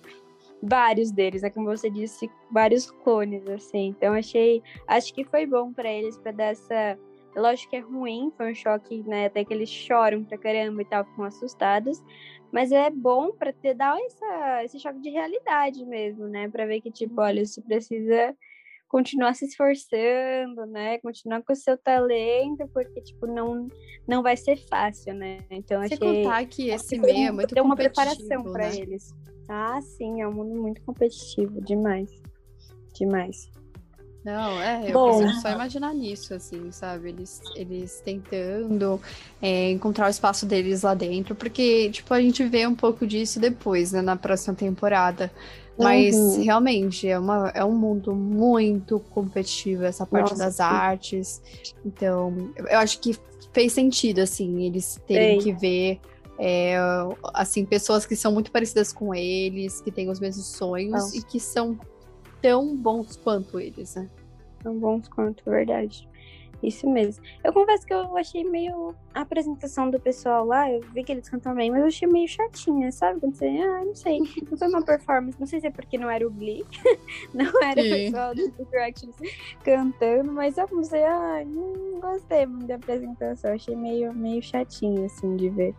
vários 0.61 1.11
deles, 1.11 1.41
né? 1.41 1.49
Como 1.49 1.65
você 1.65 1.89
disse, 1.89 2.29
vários 2.51 2.89
clones, 2.89 3.47
assim. 3.47 3.87
Então 3.87 4.13
achei. 4.13 4.61
Acho 4.87 5.13
que 5.13 5.23
foi 5.23 5.45
bom 5.45 5.73
para 5.73 5.91
eles, 5.91 6.17
para 6.17 6.31
dar 6.31 6.45
essa. 6.45 6.97
Lógico 7.35 7.69
que 7.69 7.77
é 7.77 7.79
ruim, 7.79 8.31
foi 8.35 8.51
um 8.51 8.55
choque, 8.55 9.03
né? 9.03 9.27
Até 9.27 9.45
que 9.45 9.53
eles 9.53 9.69
choram 9.69 10.23
pra 10.23 10.37
caramba 10.37 10.81
e 10.81 10.85
tal, 10.85 11.05
ficam 11.05 11.25
assustados. 11.25 12.03
Mas 12.51 12.71
é 12.73 12.89
bom 12.89 13.31
para 13.31 13.53
ter 13.53 13.73
dar 13.73 13.97
essa, 13.97 14.63
esse 14.65 14.77
choque 14.79 14.99
de 14.99 15.09
realidade 15.09 15.85
mesmo, 15.85 16.27
né? 16.27 16.49
Para 16.49 16.65
ver 16.65 16.81
que, 16.81 16.91
tipo, 16.91 17.21
olha, 17.21 17.45
você 17.45 17.61
precisa 17.61 18.35
continuar 18.89 19.33
se 19.33 19.45
esforçando, 19.45 20.65
né? 20.67 20.97
Continuar 20.97 21.41
com 21.43 21.53
o 21.53 21.55
seu 21.55 21.77
talento, 21.77 22.67
porque, 22.73 22.99
tipo, 22.99 23.25
não, 23.25 23.69
não 24.05 24.21
vai 24.21 24.35
ser 24.35 24.57
fácil, 24.57 25.13
né? 25.13 25.39
Então, 25.49 25.81
Você 25.81 25.93
achei... 25.93 26.23
contar 26.23 26.45
que 26.45 26.69
esse 26.69 26.99
meio 26.99 27.29
é 27.29 27.31
muito 27.31 27.55
Deu 27.55 27.63
uma 27.63 27.77
preparação 27.77 28.43
para 28.43 28.67
né? 28.67 28.75
eles. 28.75 29.13
Ah, 29.53 29.81
sim, 29.81 30.21
é 30.21 30.27
um 30.27 30.31
mundo 30.31 30.55
muito 30.55 30.81
competitivo, 30.83 31.59
demais. 31.61 32.09
Demais. 32.93 33.49
Não, 34.23 34.61
é, 34.61 34.87
eu 34.87 34.93
Bom, 34.93 35.11
consigo 35.11 35.41
só 35.41 35.49
imaginar 35.49 35.93
nisso, 35.93 36.33
assim, 36.33 36.71
sabe? 36.71 37.09
Eles, 37.09 37.41
eles 37.57 37.99
tentando 37.99 39.01
é, 39.41 39.71
encontrar 39.71 40.07
o 40.07 40.09
espaço 40.09 40.45
deles 40.45 40.83
lá 40.83 40.93
dentro, 40.93 41.35
porque, 41.35 41.89
tipo, 41.89 42.13
a 42.13 42.21
gente 42.21 42.41
vê 42.45 42.65
um 42.65 42.75
pouco 42.75 43.05
disso 43.05 43.41
depois, 43.41 43.91
né, 43.91 44.01
na 44.01 44.15
próxima 44.15 44.55
temporada. 44.55 45.29
Mas 45.77 46.15
uhum. 46.15 46.43
realmente 46.43 47.09
é, 47.09 47.19
uma, 47.19 47.51
é 47.53 47.65
um 47.65 47.75
mundo 47.75 48.15
muito 48.15 49.01
competitivo, 49.09 49.83
essa 49.83 50.05
parte 50.05 50.31
Nossa, 50.31 50.45
das 50.45 50.55
sim. 50.55 50.63
artes. 50.63 51.41
Então, 51.85 52.53
eu 52.55 52.77
acho 52.77 52.99
que 52.99 53.17
fez 53.51 53.73
sentido, 53.73 54.19
assim, 54.19 54.63
eles 54.63 54.97
terem 55.05 55.39
que 55.39 55.51
ver. 55.51 55.99
É, 56.39 56.75
assim, 57.33 57.65
pessoas 57.65 58.05
que 58.05 58.15
são 58.15 58.31
muito 58.31 58.51
parecidas 58.51 58.91
com 58.91 59.13
eles, 59.13 59.81
que 59.81 59.91
têm 59.91 60.09
os 60.09 60.19
mesmos 60.19 60.47
sonhos 60.47 61.13
e 61.13 61.23
que 61.23 61.39
são 61.39 61.77
tão 62.41 62.75
bons 62.75 63.15
quanto 63.15 63.59
eles, 63.59 63.95
né? 63.95 64.09
Tão 64.63 64.77
bons 64.77 65.07
quanto, 65.07 65.43
verdade. 65.45 66.09
Isso 66.63 66.87
mesmo. 66.87 67.23
Eu 67.43 67.51
confesso 67.51 67.85
que 67.85 67.93
eu 67.93 68.15
achei 68.15 68.43
meio. 68.43 68.95
A 69.13 69.21
apresentação 69.21 69.89
do 69.89 69.99
pessoal 69.99 70.45
lá, 70.45 70.71
eu 70.71 70.81
vi 70.93 71.03
que 71.03 71.11
eles 71.11 71.27
cantam 71.27 71.55
bem, 71.55 71.71
mas 71.71 71.81
eu 71.81 71.87
achei 71.87 72.07
meio 72.07 72.27
chatinha, 72.27 72.91
sabe? 72.91 73.19
Quando 73.19 73.35
você. 73.35 73.47
Ah, 73.47 73.83
não 73.83 73.95
sei. 73.95 74.19
Não 74.49 74.57
foi 74.57 74.67
uma 74.67 74.83
performance. 74.83 75.39
Não 75.39 75.47
sei 75.47 75.59
se 75.59 75.67
é 75.67 75.71
porque 75.71 75.97
não 75.97 76.09
era 76.09 76.25
o 76.25 76.29
Glee. 76.29 76.63
não 77.33 77.51
era 77.63 77.81
Sim. 77.81 77.87
o 77.87 77.95
pessoal 77.95 78.35
do 78.35 78.65
Directions 78.69 79.15
cantando, 79.63 80.31
mas 80.31 80.57
eu 80.57 80.67
não 80.71 80.83
sei. 80.83 81.03
Ah, 81.03 81.43
não 81.45 81.99
gostei 81.99 82.45
muito 82.45 82.67
da 82.67 82.75
apresentação. 82.75 83.53
Achei 83.53 83.75
meio, 83.75 84.13
meio 84.13 84.41
chatinha, 84.41 85.07
assim, 85.07 85.35
de 85.35 85.49
ver. 85.49 85.75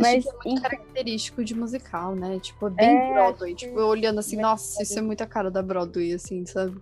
Acho 0.00 0.02
mas 0.02 0.24
que 0.24 0.30
é 0.30 0.50
muito 0.50 0.62
característico 0.62 1.44
de 1.44 1.54
musical, 1.54 2.14
né? 2.14 2.38
Tipo, 2.38 2.66
é 2.68 2.70
bem 2.70 2.96
é, 2.96 3.12
Broadway. 3.12 3.54
Tipo, 3.54 3.80
olhando 3.80 4.20
assim, 4.20 4.36
nossa, 4.36 4.82
isso 4.82 4.98
é 4.98 5.02
muita 5.02 5.26
cara 5.26 5.50
da 5.50 5.62
Broadway, 5.62 6.12
assim, 6.14 6.44
sabe? 6.46 6.80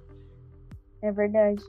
É 1.02 1.12
verdade. 1.12 1.62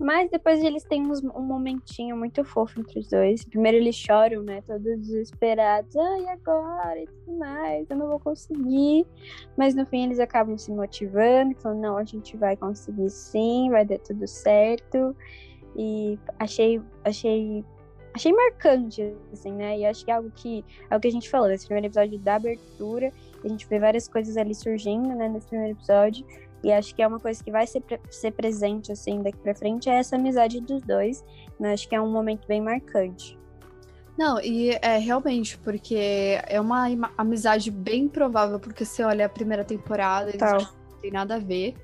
Mas 0.00 0.30
depois 0.30 0.62
eles 0.62 0.82
têm 0.84 1.06
uns, 1.06 1.22
um 1.22 1.42
momentinho 1.42 2.16
muito 2.16 2.44
fofo 2.44 2.80
entre 2.80 2.98
os 2.98 3.08
dois. 3.08 3.44
Primeiro 3.44 3.76
eles 3.76 3.94
choram, 3.94 4.42
né? 4.42 4.62
Todos 4.62 4.98
desesperados. 4.98 5.94
Ai, 5.94 6.26
ah, 6.26 6.32
agora? 6.32 7.00
E 7.00 7.06
tudo 7.06 7.38
mais. 7.38 7.90
Eu 7.90 7.96
não 7.96 8.08
vou 8.08 8.18
conseguir. 8.18 9.06
Mas 9.56 9.74
no 9.74 9.84
fim 9.86 10.04
eles 10.04 10.18
acabam 10.18 10.56
se 10.56 10.72
motivando. 10.72 11.54
Falando, 11.60 11.80
não, 11.80 11.96
a 11.96 12.04
gente 12.04 12.36
vai 12.36 12.56
conseguir 12.56 13.10
sim. 13.10 13.70
Vai 13.70 13.84
dar 13.84 13.98
tudo 13.98 14.26
certo. 14.26 15.14
E 15.76 16.18
achei, 16.38 16.80
achei, 17.04 17.64
achei 18.14 18.32
marcante, 18.32 19.14
assim, 19.32 19.52
né? 19.52 19.78
E 19.78 19.86
acho 19.86 20.04
que 20.04 20.10
é 20.10 20.14
algo 20.14 20.30
que, 20.34 20.64
é 20.90 20.96
o 20.96 21.00
que 21.00 21.08
a 21.08 21.12
gente 21.12 21.28
falou. 21.28 21.48
Nesse 21.48 21.66
primeiro 21.66 21.86
episódio 21.86 22.18
da 22.18 22.36
abertura. 22.36 23.12
A 23.44 23.48
gente 23.48 23.66
vê 23.66 23.78
várias 23.78 24.06
coisas 24.06 24.36
ali 24.36 24.54
surgindo, 24.54 25.08
né? 25.08 25.28
Nesse 25.28 25.48
primeiro 25.48 25.76
episódio. 25.76 26.24
E 26.62 26.72
acho 26.72 26.94
que 26.94 27.02
é 27.02 27.06
uma 27.06 27.18
coisa 27.18 27.42
que 27.42 27.50
vai 27.50 27.66
ser, 27.66 27.82
ser 28.08 28.30
presente, 28.30 28.92
assim, 28.92 29.20
daqui 29.20 29.38
pra 29.38 29.54
frente, 29.54 29.90
é 29.90 29.94
essa 29.94 30.14
amizade 30.14 30.60
dos 30.60 30.80
dois. 30.82 31.24
Né? 31.58 31.72
Acho 31.72 31.88
que 31.88 31.94
é 31.94 32.00
um 32.00 32.10
momento 32.10 32.46
bem 32.46 32.60
marcante. 32.60 33.36
Não, 34.16 34.40
e 34.40 34.70
é 34.70 34.98
realmente, 34.98 35.58
porque 35.58 36.38
é 36.46 36.60
uma 36.60 36.86
amizade 37.16 37.70
bem 37.70 38.08
provável, 38.08 38.60
porque 38.60 38.84
você 38.84 39.02
olha 39.02 39.26
a 39.26 39.28
primeira 39.28 39.64
temporada, 39.64 40.28
eles 40.28 40.40
não 40.40 41.00
tem 41.00 41.10
nada 41.10 41.36
a 41.36 41.38
ver. 41.38 41.74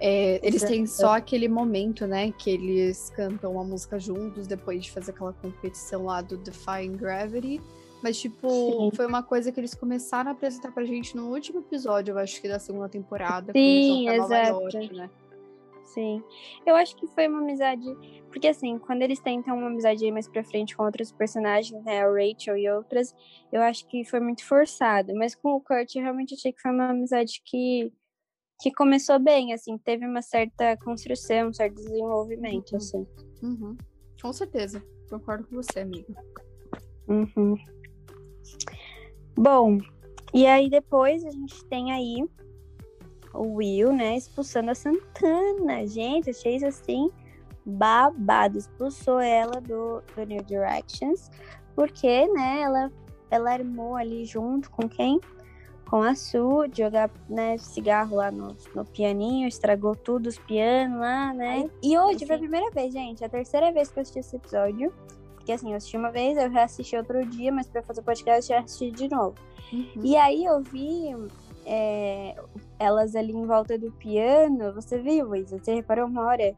É, 0.00 0.40
eles 0.42 0.62
têm 0.62 0.86
só 0.86 1.16
aquele 1.16 1.46
momento, 1.46 2.06
né, 2.06 2.32
que 2.32 2.50
eles 2.50 3.10
cantam 3.10 3.52
uma 3.52 3.64
música 3.64 3.98
juntos 3.98 4.46
depois 4.46 4.82
de 4.82 4.90
fazer 4.90 5.10
aquela 5.10 5.34
competição 5.34 6.06
lá 6.06 6.22
do 6.22 6.38
Defying 6.38 6.96
Gravity. 6.96 7.60
Mas, 8.02 8.18
tipo, 8.18 8.48
Sim. 8.48 8.90
foi 8.96 9.06
uma 9.06 9.22
coisa 9.22 9.52
que 9.52 9.60
eles 9.60 9.74
começaram 9.74 10.30
a 10.30 10.32
apresentar 10.32 10.72
pra 10.72 10.84
gente 10.84 11.14
no 11.14 11.30
último 11.30 11.60
episódio, 11.60 12.12
eu 12.12 12.18
acho 12.18 12.40
que 12.40 12.48
da 12.48 12.58
segunda 12.58 12.88
temporada. 12.88 13.52
Sim, 13.52 14.08
exato. 14.08 14.62
York, 14.62 14.94
né? 14.94 15.10
Sim. 15.84 16.22
Eu 16.64 16.76
acho 16.76 16.96
que 16.96 17.06
foi 17.08 17.28
uma 17.28 17.40
amizade. 17.40 17.84
Porque, 18.30 18.46
assim, 18.46 18.78
quando 18.78 19.02
eles 19.02 19.18
tentam 19.18 19.56
uma 19.58 19.66
amizade 19.66 20.04
aí 20.04 20.12
mais 20.12 20.28
pra 20.28 20.44
frente 20.44 20.76
com 20.76 20.84
outros 20.84 21.10
personagens, 21.12 21.84
né? 21.84 22.00
A 22.00 22.06
Rachel 22.06 22.56
e 22.56 22.70
outras, 22.70 23.14
eu 23.52 23.60
acho 23.60 23.86
que 23.86 24.04
foi 24.04 24.20
muito 24.20 24.46
forçado. 24.46 25.12
Mas 25.14 25.34
com 25.34 25.50
o 25.50 25.60
Kurt, 25.60 25.94
eu 25.94 26.02
realmente 26.02 26.34
achei 26.34 26.52
que 26.52 26.60
foi 26.62 26.70
uma 26.70 26.90
amizade 26.90 27.42
que, 27.44 27.92
que 28.60 28.70
começou 28.72 29.18
bem, 29.18 29.52
assim, 29.52 29.78
teve 29.78 30.06
uma 30.06 30.22
certa 30.22 30.76
construção, 30.78 31.48
um 31.48 31.52
certo 31.52 31.76
desenvolvimento, 31.76 32.72
uhum. 32.72 32.76
assim. 32.76 33.06
Uhum. 33.42 33.76
Com 34.20 34.32
certeza. 34.32 34.82
Concordo 35.08 35.46
com 35.48 35.56
você, 35.56 35.80
amiga. 35.80 36.14
Uhum. 37.08 37.56
Bom, 39.36 39.78
e 40.34 40.46
aí 40.46 40.68
depois 40.68 41.24
a 41.24 41.30
gente 41.30 41.64
tem 41.64 41.92
aí 41.92 42.24
o 43.32 43.54
Will, 43.54 43.92
né, 43.92 44.16
expulsando 44.16 44.70
a 44.70 44.74
Santana. 44.74 45.86
Gente, 45.86 46.30
achei 46.30 46.56
isso 46.56 46.66
assim 46.66 47.10
babado. 47.64 48.58
Expulsou 48.58 49.20
ela 49.20 49.60
do, 49.60 50.02
do 50.14 50.24
New 50.26 50.42
Directions, 50.44 51.30
porque, 51.74 52.26
né, 52.28 52.62
ela, 52.62 52.92
ela 53.30 53.52
armou 53.52 53.96
ali 53.96 54.24
junto 54.24 54.70
com 54.70 54.88
quem? 54.88 55.20
Com 55.90 56.02
a 56.02 56.14
Su, 56.14 56.68
de 56.68 56.82
jogar 56.84 57.10
né, 57.28 57.58
cigarro 57.58 58.16
lá 58.16 58.30
no, 58.30 58.56
no 58.76 58.84
pianinho, 58.84 59.48
estragou 59.48 59.96
tudo, 59.96 60.28
os 60.28 60.38
pianos 60.38 61.00
lá, 61.00 61.34
né? 61.34 61.68
E 61.82 61.98
hoje 61.98 62.24
foi 62.24 62.36
a 62.36 62.38
primeira 62.38 62.70
vez, 62.70 62.92
gente, 62.92 63.24
a 63.24 63.28
terceira 63.28 63.72
vez 63.72 63.90
que 63.90 63.98
eu 63.98 64.02
assisti 64.02 64.20
esse 64.20 64.36
episódio. 64.36 64.92
Porque 65.34 65.50
assim, 65.50 65.70
eu 65.70 65.76
assisti 65.76 65.96
uma 65.96 66.12
vez, 66.12 66.38
eu 66.38 66.48
reassisti 66.48 66.96
outro 66.96 67.26
dia, 67.26 67.50
mas 67.50 67.66
pra 67.66 67.82
fazer 67.82 68.02
podcast 68.02 68.52
eu 68.52 68.58
já 68.58 68.64
assisti 68.64 68.92
de 68.92 69.08
novo. 69.08 69.34
Uhum. 69.72 70.04
E 70.04 70.16
aí 70.16 70.44
eu 70.44 70.60
vi 70.60 71.12
é, 71.66 72.36
elas 72.78 73.16
ali 73.16 73.32
em 73.32 73.46
volta 73.46 73.76
do 73.76 73.90
piano. 73.92 74.72
Você 74.74 74.98
viu, 74.98 75.34
Isa? 75.34 75.58
Você 75.58 75.74
reparou 75.74 76.06
uma 76.06 76.24
hora? 76.24 76.54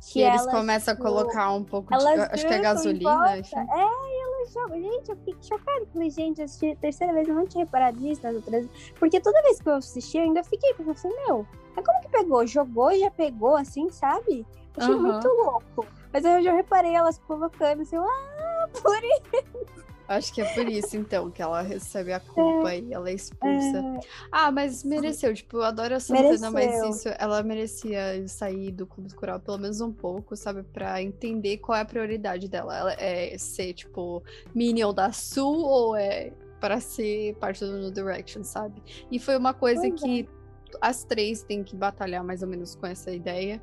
Que, 0.00 0.20
eles 0.20 0.46
começam 0.46 0.94
a 0.94 0.96
colocar 0.96 1.52
um 1.52 1.64
pouco 1.64 1.96
de. 1.96 2.04
Acho 2.04 2.46
que 2.46 2.54
é 2.54 2.58
gasolina. 2.58 3.36
É, 3.36 3.40
e 3.40 4.22
elas 4.22 4.52
jogam. 4.52 4.80
Gente, 4.80 5.10
eu 5.10 5.16
fiquei 5.16 5.36
chocada. 5.42 5.86
Falei, 5.92 6.10
gente, 6.10 6.42
assisti 6.42 6.72
a 6.72 6.76
terceira 6.76 7.12
vez, 7.12 7.28
eu 7.28 7.34
não 7.34 7.46
tinha 7.46 7.64
reparado 7.64 8.00
nisso 8.00 8.22
nas 8.22 8.34
outras 8.34 8.66
Porque 8.98 9.20
toda 9.20 9.42
vez 9.42 9.60
que 9.60 9.68
eu 9.68 9.74
assisti, 9.74 10.18
eu 10.18 10.24
ainda 10.24 10.44
fiquei 10.44 10.72
pensando 10.74 10.92
assim, 10.92 11.08
meu, 11.26 11.46
é 11.76 11.82
como 11.82 12.00
que 12.00 12.08
pegou? 12.08 12.46
Jogou 12.46 12.90
e 12.92 13.00
já 13.00 13.10
pegou, 13.10 13.56
assim, 13.56 13.90
sabe? 13.90 14.46
Achei 14.76 14.94
uhum. 14.94 15.02
muito 15.02 15.28
louco. 15.28 15.86
Mas 16.12 16.24
aí 16.24 16.34
eu 16.36 16.42
já 16.42 16.52
reparei 16.52 16.94
elas 16.94 17.18
colocando 17.18 17.82
assim, 17.82 17.96
ah, 17.96 18.68
por 18.80 18.96
isso. 18.96 19.87
Acho 20.08 20.32
que 20.32 20.40
é 20.40 20.54
por 20.54 20.66
isso, 20.66 20.96
então, 20.96 21.30
que 21.30 21.42
ela 21.42 21.60
recebe 21.60 22.14
a 22.14 22.18
culpa 22.18 22.72
é, 22.72 22.80
e 22.80 22.94
ela 22.94 23.10
é 23.10 23.12
expulsa. 23.12 23.78
É... 23.78 24.00
Ah, 24.32 24.50
mas 24.50 24.82
mereceu. 24.82 25.34
Tipo, 25.34 25.58
eu 25.58 25.64
adoro 25.64 25.94
a 25.94 26.00
Santana, 26.00 26.50
mereceu. 26.50 26.86
mas 26.86 26.96
isso, 26.96 27.08
ela 27.18 27.42
merecia 27.42 28.26
sair 28.26 28.72
do 28.72 28.86
clube 28.86 29.12
coral 29.12 29.38
pelo 29.38 29.58
menos 29.58 29.82
um 29.82 29.92
pouco, 29.92 30.34
sabe? 30.34 30.62
Pra 30.62 31.02
entender 31.02 31.58
qual 31.58 31.76
é 31.76 31.82
a 31.82 31.84
prioridade 31.84 32.48
dela. 32.48 32.74
Ela 32.74 32.92
é 32.94 33.36
ser, 33.36 33.74
tipo, 33.74 34.22
Minion 34.54 34.94
da 34.94 35.12
Sul 35.12 35.66
ou 35.66 35.94
é 35.94 36.32
para 36.58 36.80
ser 36.80 37.34
parte 37.36 37.64
do 37.64 37.76
New 37.76 37.90
Direction, 37.90 38.42
sabe? 38.42 38.82
E 39.10 39.18
foi 39.18 39.36
uma 39.36 39.52
coisa 39.52 39.82
pois 39.82 40.00
que 40.00 40.20
é. 40.22 40.78
as 40.80 41.04
três 41.04 41.42
têm 41.42 41.62
que 41.62 41.76
batalhar 41.76 42.24
mais 42.24 42.42
ou 42.42 42.48
menos 42.48 42.74
com 42.74 42.86
essa 42.86 43.12
ideia 43.12 43.60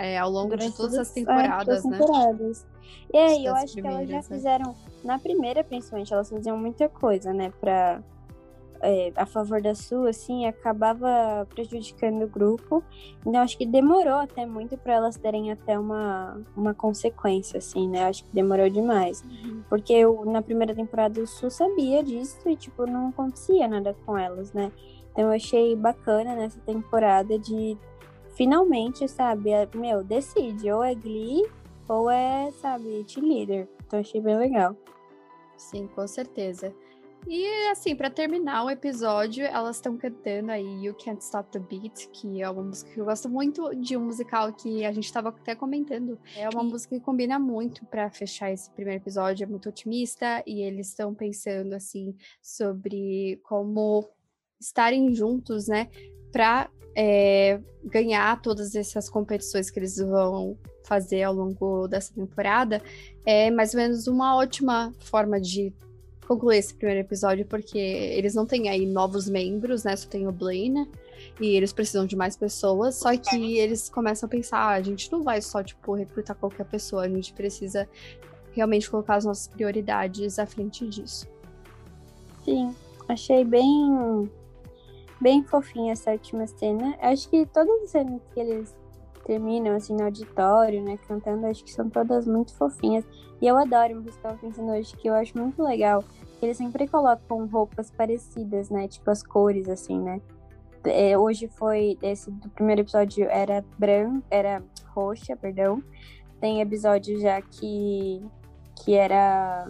é, 0.00 0.16
ao 0.18 0.30
longo 0.30 0.50
Durante 0.50 0.70
de 0.70 0.76
todas 0.76 0.98
as 0.98 1.10
temporadas, 1.10 1.84
né? 1.84 1.98
Temporadas. 1.98 2.66
E 3.12 3.18
aí, 3.18 3.44
eu 3.44 3.54
acho 3.54 3.74
que 3.74 3.86
elas 3.86 4.08
já 4.08 4.16
né? 4.16 4.22
fizeram, 4.22 4.74
na 5.04 5.18
primeira 5.18 5.62
principalmente, 5.62 6.12
elas 6.12 6.30
faziam 6.30 6.56
muita 6.56 6.88
coisa, 6.88 7.32
né, 7.34 7.52
pra, 7.60 8.02
é, 8.80 9.12
a 9.14 9.26
favor 9.26 9.60
da 9.60 9.74
sua, 9.74 10.10
assim, 10.10 10.46
acabava 10.46 11.46
prejudicando 11.50 12.22
o 12.22 12.28
grupo. 12.28 12.82
Então, 13.26 13.42
acho 13.42 13.58
que 13.58 13.66
demorou 13.66 14.14
até 14.14 14.46
muito 14.46 14.78
para 14.78 14.94
elas 14.94 15.16
terem 15.16 15.52
até 15.52 15.78
uma, 15.78 16.40
uma 16.56 16.72
consequência, 16.72 17.58
assim, 17.58 17.88
né? 17.88 18.04
Acho 18.04 18.24
que 18.24 18.32
demorou 18.32 18.70
demais. 18.70 19.22
Uhum. 19.22 19.62
Porque 19.68 19.92
eu, 19.92 20.24
na 20.24 20.40
primeira 20.40 20.74
temporada 20.74 21.20
o 21.20 21.26
Su 21.26 21.50
sabia 21.50 22.02
disso 22.02 22.48
e, 22.48 22.56
tipo, 22.56 22.86
não 22.86 23.08
acontecia 23.08 23.68
nada 23.68 23.94
com 24.06 24.16
elas, 24.16 24.52
né? 24.52 24.72
Então, 25.12 25.24
eu 25.24 25.32
achei 25.32 25.76
bacana 25.76 26.34
nessa 26.34 26.60
temporada 26.60 27.38
de 27.38 27.76
finalmente, 28.34 29.06
sabe, 29.08 29.50
é, 29.50 29.68
meu, 29.74 30.02
decide, 30.04 30.70
ou 30.70 30.82
é 30.82 30.94
Glee 30.94 31.42
ou 31.88 32.08
é, 32.08 32.50
sabe, 32.52 33.04
leader. 33.16 33.68
Então 33.84 33.98
achei 33.98 34.20
bem 34.20 34.36
legal. 34.36 34.76
Sim, 35.56 35.88
com 35.88 36.06
certeza. 36.06 36.72
E 37.26 37.46
assim, 37.68 37.94
para 37.94 38.08
terminar 38.08 38.64
o 38.64 38.70
episódio, 38.70 39.44
elas 39.44 39.76
estão 39.76 39.96
cantando 39.96 40.50
aí 40.50 40.84
You 40.84 40.94
Can't 40.94 41.22
Stop 41.22 41.50
the 41.50 41.58
Beat, 41.58 42.08
que 42.12 42.40
é 42.40 42.48
uma 42.48 42.62
música 42.62 42.90
que 42.92 43.00
eu 43.00 43.04
gosto 43.04 43.28
muito 43.28 43.74
de 43.74 43.96
um 43.96 44.06
musical 44.06 44.52
que 44.52 44.84
a 44.84 44.92
gente 44.92 45.04
estava 45.04 45.28
até 45.28 45.54
comentando. 45.54 46.18
É 46.34 46.48
uma 46.48 46.62
música 46.62 46.96
que 46.96 47.04
combina 47.04 47.38
muito 47.38 47.84
para 47.86 48.10
fechar 48.10 48.50
esse 48.50 48.70
primeiro 48.70 49.02
episódio, 49.02 49.44
é 49.44 49.46
muito 49.46 49.68
otimista 49.68 50.42
e 50.46 50.62
eles 50.62 50.88
estão 50.88 51.14
pensando 51.14 51.74
assim 51.74 52.14
sobre 52.40 53.38
como 53.42 54.08
estarem 54.58 55.12
juntos, 55.14 55.68
né, 55.68 55.88
para 56.32 56.68
é, 56.94 57.60
ganhar 57.84 58.40
todas 58.40 58.74
essas 58.74 59.08
competições 59.08 59.70
que 59.70 59.78
eles 59.78 59.96
vão 59.96 60.56
fazer 60.84 61.22
ao 61.22 61.32
longo 61.32 61.86
dessa 61.86 62.12
temporada, 62.12 62.82
é 63.24 63.50
mais 63.50 63.74
ou 63.74 63.80
menos 63.80 64.06
uma 64.06 64.36
ótima 64.36 64.92
forma 64.98 65.40
de 65.40 65.72
concluir 66.26 66.58
esse 66.58 66.74
primeiro 66.74 67.00
episódio, 67.00 67.44
porque 67.46 67.78
eles 67.78 68.34
não 68.34 68.46
têm 68.46 68.68
aí 68.68 68.86
novos 68.86 69.28
membros, 69.28 69.84
né? 69.84 69.96
Só 69.96 70.08
tem 70.08 70.28
o 70.28 70.32
Blaine. 70.32 70.88
E 71.40 71.56
eles 71.56 71.72
precisam 71.72 72.06
de 72.06 72.16
mais 72.16 72.36
pessoas, 72.36 72.94
só 72.94 73.14
que 73.16 73.58
eles 73.58 73.88
começam 73.88 74.26
a 74.26 74.30
pensar, 74.30 74.58
ah, 74.58 74.74
a 74.74 74.82
gente 74.82 75.10
não 75.12 75.22
vai 75.22 75.42
só, 75.42 75.62
tipo, 75.62 75.92
recrutar 75.94 76.36
qualquer 76.36 76.64
pessoa, 76.64 77.02
a 77.02 77.08
gente 77.08 77.32
precisa 77.32 77.88
realmente 78.52 78.90
colocar 78.90 79.16
as 79.16 79.24
nossas 79.24 79.48
prioridades 79.48 80.38
à 80.38 80.46
frente 80.46 80.88
disso. 80.88 81.26
Sim, 82.44 82.74
achei 83.08 83.44
bem 83.44 84.30
bem 85.20 85.42
fofinha 85.44 85.92
essa 85.92 86.10
última 86.12 86.46
cena. 86.46 86.96
Acho 87.00 87.28
que 87.28 87.46
todas 87.46 87.82
as 87.82 87.90
cenas 87.90 88.20
que 88.32 88.40
eles 88.40 88.74
terminam, 89.24 89.76
assim, 89.76 89.94
no 89.94 90.04
auditório, 90.04 90.82
né, 90.82 90.98
cantando, 91.06 91.46
acho 91.46 91.62
que 91.62 91.72
são 91.72 91.88
todas 91.88 92.26
muito 92.26 92.54
fofinhas. 92.54 93.04
E 93.40 93.46
eu 93.46 93.56
adoro, 93.56 93.94
coisa 94.02 94.10
que 94.10 94.16
eu 94.16 94.22
tava 94.22 94.38
pensando 94.38 94.72
hoje, 94.72 94.96
que 94.96 95.08
eu 95.08 95.14
acho 95.14 95.38
muito 95.38 95.62
legal, 95.62 96.02
eles 96.42 96.56
sempre 96.56 96.88
colocam 96.88 97.46
roupas 97.46 97.90
parecidas, 97.90 98.70
né, 98.70 98.88
tipo 98.88 99.10
as 99.10 99.22
cores, 99.22 99.68
assim, 99.68 100.00
né. 100.00 100.20
É, 100.84 101.16
hoje 101.16 101.46
foi, 101.46 101.98
esse 102.02 102.30
do 102.30 102.48
primeiro 102.48 102.80
episódio 102.80 103.26
era 103.28 103.62
branco, 103.78 104.24
era 104.30 104.62
roxa, 104.94 105.36
perdão. 105.36 105.82
Tem 106.40 106.62
episódio 106.62 107.20
já 107.20 107.40
que, 107.42 108.22
que 108.76 108.94
era 108.94 109.68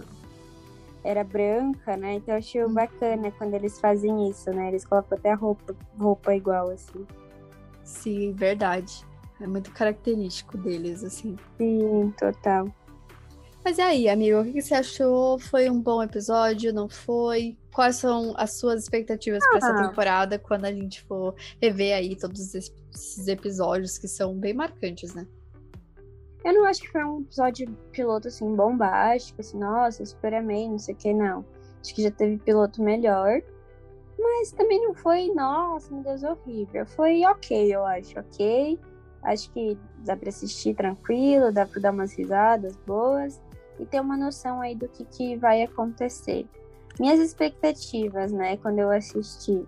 era 1.05 1.25
branca, 1.25 1.97
né? 1.97 2.15
Então 2.15 2.35
eu 2.35 2.39
achei 2.39 2.63
uhum. 2.63 2.75
bacana 2.75 3.31
quando 3.33 3.55
eles 3.55 3.81
fazem 3.81 4.29
isso, 4.29 4.51
né? 4.51 4.69
Eles 4.69 4.85
colocam 4.85 5.17
até 5.17 5.33
roupa, 5.33 5.75
roupa 5.99 6.35
igual, 6.35 6.71
assim. 6.71 7.07
Sim, 7.83 8.33
verdade. 8.33 9.05
É 9.41 9.47
muito 9.47 9.73
característico 9.73 10.59
deles, 10.59 11.03
assim. 11.03 11.37
Sim, 11.57 12.13
total. 12.19 12.69
Mas 13.65 13.79
e 13.79 13.83
aí, 13.83 14.09
amigo, 14.09 14.41
o 14.41 14.53
que 14.53 14.61
você 14.61 14.75
achou? 14.75 15.39
Foi 15.39 15.69
um 15.69 15.81
bom 15.81 16.03
episódio? 16.03 16.73
Não 16.73 16.89
foi? 16.89 17.57
Quais 17.73 17.97
são 17.97 18.35
as 18.37 18.59
suas 18.59 18.83
expectativas 18.83 19.43
ah. 19.45 19.49
para 19.49 19.59
essa 19.59 19.89
temporada 19.89 20.39
quando 20.39 20.65
a 20.65 20.73
gente 20.73 21.03
for 21.03 21.35
rever 21.61 21.95
aí 21.95 22.17
todos 22.17 22.55
esses 22.55 23.29
episódios 23.29 23.99
que 23.99 24.09
são 24.09 24.35
bem 24.35 24.55
marcantes, 24.55 25.15
né? 25.15 25.27
Eu 26.45 26.55
não 26.55 26.65
acho 26.65 26.81
que 26.81 26.89
foi 26.91 27.05
um 27.05 27.21
episódio 27.21 27.71
piloto 27.93 28.29
assim 28.29 28.55
bombástico, 28.55 29.41
assim, 29.41 29.59
nossa, 29.59 30.05
super 30.05 30.35
amei, 30.35 30.69
não 30.69 30.79
sei 30.79 30.95
o 30.95 30.97
que, 30.97 31.13
não. 31.13 31.45
Acho 31.83 31.95
que 31.95 32.03
já 32.03 32.11
teve 32.11 32.39
piloto 32.39 32.83
melhor. 32.83 33.43
Mas 34.19 34.53
também 34.53 34.83
não 34.83 34.95
foi, 34.95 35.33
nossa, 35.35 35.93
meu 35.93 36.03
Deus, 36.03 36.23
horrível. 36.23 36.87
Foi 36.87 37.25
ok, 37.25 37.75
eu 37.75 37.85
acho, 37.85 38.19
ok. 38.19 38.79
Acho 39.23 39.51
que 39.53 39.79
dá 39.99 40.17
pra 40.17 40.29
assistir 40.31 40.75
tranquilo, 40.75 41.53
dá 41.53 41.67
pra 41.67 41.81
dar 41.81 41.93
umas 41.93 42.13
risadas 42.13 42.77
boas 42.87 43.41
e 43.79 43.85
ter 43.85 44.01
uma 44.01 44.17
noção 44.17 44.61
aí 44.61 44.75
do 44.75 44.89
que, 44.89 45.05
que 45.05 45.37
vai 45.37 45.63
acontecer. 45.63 46.47
Minhas 46.99 47.19
expectativas, 47.19 48.33
né, 48.33 48.57
quando 48.59 48.79
eu 48.79 48.91
assisti. 48.91 49.67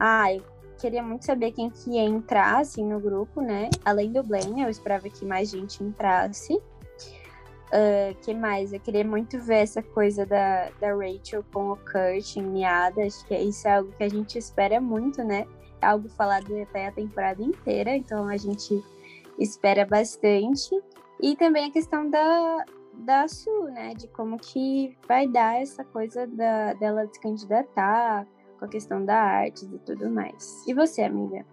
Eu 0.00 0.42
queria 0.78 1.02
muito 1.02 1.24
saber 1.24 1.52
quem 1.52 1.68
que 1.68 1.90
ia 1.90 2.02
entrar, 2.02 2.60
assim, 2.60 2.84
no 2.84 3.00
grupo, 3.00 3.40
né? 3.40 3.68
Além 3.84 4.12
do 4.12 4.22
Blaine, 4.22 4.62
eu 4.62 4.70
esperava 4.70 5.08
que 5.08 5.24
mais 5.24 5.50
gente 5.50 5.82
entrasse. 5.82 6.54
Uh, 6.54 8.14
que 8.22 8.32
mais? 8.32 8.72
Eu 8.72 8.80
queria 8.80 9.04
muito 9.04 9.38
ver 9.40 9.58
essa 9.58 9.82
coisa 9.82 10.24
da, 10.24 10.70
da 10.80 10.94
Rachel 10.94 11.44
com 11.52 11.70
o 11.70 11.76
Kurt 11.76 12.36
em 12.36 12.42
Miada. 12.42 13.04
Acho 13.04 13.26
que 13.26 13.36
isso 13.36 13.68
é 13.68 13.76
algo 13.76 13.92
que 13.92 14.04
a 14.04 14.08
gente 14.08 14.38
espera 14.38 14.80
muito, 14.80 15.22
né? 15.22 15.46
É 15.82 15.86
algo 15.86 16.08
falado 16.08 16.56
até 16.62 16.86
a 16.86 16.92
temporada 16.92 17.42
inteira, 17.42 17.94
então 17.94 18.26
a 18.26 18.36
gente 18.36 18.82
espera 19.38 19.84
bastante. 19.84 20.70
E 21.20 21.36
também 21.36 21.66
a 21.66 21.72
questão 21.72 22.08
da, 22.08 22.64
da 22.94 23.28
Su, 23.28 23.64
né? 23.64 23.92
De 23.94 24.08
como 24.08 24.38
que 24.38 24.96
vai 25.06 25.28
dar 25.28 25.60
essa 25.60 25.84
coisa 25.84 26.26
da, 26.26 26.72
dela 26.74 27.06
se 27.12 27.20
candidatar, 27.20 28.26
com 28.58 28.64
a 28.64 28.68
questão 28.68 29.04
da 29.04 29.16
arte 29.16 29.64
e 29.64 29.78
tudo 29.78 30.10
mais. 30.10 30.66
E 30.66 30.74
você, 30.74 31.02
amiga? 31.02 31.46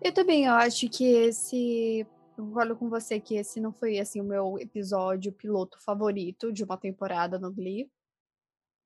Eu 0.00 0.12
também, 0.12 0.44
eu 0.44 0.52
acho 0.52 0.88
que 0.88 1.04
esse. 1.04 2.06
Eu 2.36 2.44
concordo 2.44 2.76
com 2.76 2.88
você 2.90 3.20
que 3.20 3.36
esse 3.36 3.60
não 3.60 3.72
foi 3.72 3.98
assim 3.98 4.20
o 4.20 4.24
meu 4.24 4.58
episódio 4.58 5.32
piloto 5.32 5.78
favorito 5.82 6.52
de 6.52 6.64
uma 6.64 6.76
temporada 6.76 7.38
no 7.38 7.52
Glee. 7.52 7.88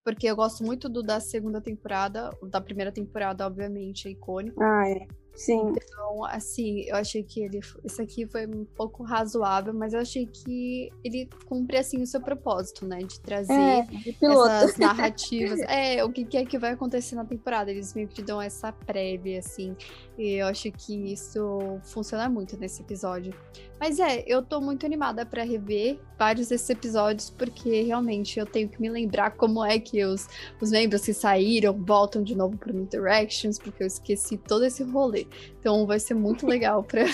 Porque 0.04 0.26
eu 0.26 0.36
gosto 0.36 0.64
muito 0.64 0.88
do 0.88 1.02
da 1.02 1.18
segunda 1.18 1.60
temporada, 1.60 2.30
da 2.42 2.60
primeira 2.60 2.92
temporada, 2.92 3.46
obviamente, 3.46 4.08
é 4.08 4.10
icônico. 4.12 4.62
Ah, 4.62 4.88
é. 4.88 5.06
Sim. 5.38 5.72
Então, 5.76 6.24
assim, 6.24 6.80
eu 6.82 6.96
achei 6.96 7.22
que 7.22 7.40
ele. 7.40 7.60
Esse 7.84 8.02
aqui 8.02 8.26
foi 8.26 8.44
um 8.46 8.64
pouco 8.64 9.04
razoável, 9.04 9.72
mas 9.72 9.94
eu 9.94 10.00
achei 10.00 10.26
que 10.26 10.90
ele 11.04 11.28
cumpre, 11.46 11.76
assim, 11.78 12.02
o 12.02 12.06
seu 12.06 12.20
propósito, 12.20 12.84
né? 12.84 12.98
De 12.98 13.20
trazer 13.20 13.52
É, 13.52 13.82
de 13.82 14.16
essas 14.20 14.76
narrativas. 14.76 15.60
é, 15.60 16.04
o 16.04 16.10
que, 16.10 16.24
que 16.24 16.36
é 16.36 16.44
que 16.44 16.58
vai 16.58 16.72
acontecer 16.72 17.14
na 17.14 17.24
temporada. 17.24 17.70
Eles 17.70 17.94
meio 17.94 18.08
que 18.08 18.14
te 18.16 18.22
dão 18.22 18.42
essa 18.42 18.72
prévia, 18.72 19.38
assim. 19.38 19.76
E 20.18 20.32
eu 20.34 20.48
acho 20.48 20.72
que 20.72 21.12
isso 21.12 21.78
funciona 21.84 22.28
muito 22.28 22.58
nesse 22.58 22.82
episódio. 22.82 23.32
Mas 23.80 24.00
é, 24.00 24.24
eu 24.26 24.42
tô 24.42 24.60
muito 24.60 24.84
animada 24.84 25.24
pra 25.24 25.44
rever 25.44 25.98
vários 26.18 26.48
desses 26.48 26.68
episódios, 26.68 27.30
porque 27.30 27.82
realmente 27.82 28.38
eu 28.38 28.44
tenho 28.44 28.68
que 28.68 28.80
me 28.80 28.90
lembrar 28.90 29.30
como 29.30 29.64
é 29.64 29.78
que 29.78 30.04
os, 30.04 30.28
os 30.60 30.70
membros 30.72 31.02
que 31.02 31.14
saíram 31.14 31.72
voltam 31.72 32.22
de 32.22 32.34
novo 32.34 32.56
pro 32.56 32.76
Interactions, 32.76 33.58
porque 33.58 33.84
eu 33.84 33.86
esqueci 33.86 34.36
todo 34.36 34.64
esse 34.64 34.82
rolê. 34.82 35.26
Então 35.60 35.86
vai 35.86 36.00
ser 36.00 36.14
muito 36.14 36.44
legal 36.48 36.82
pra 36.82 37.04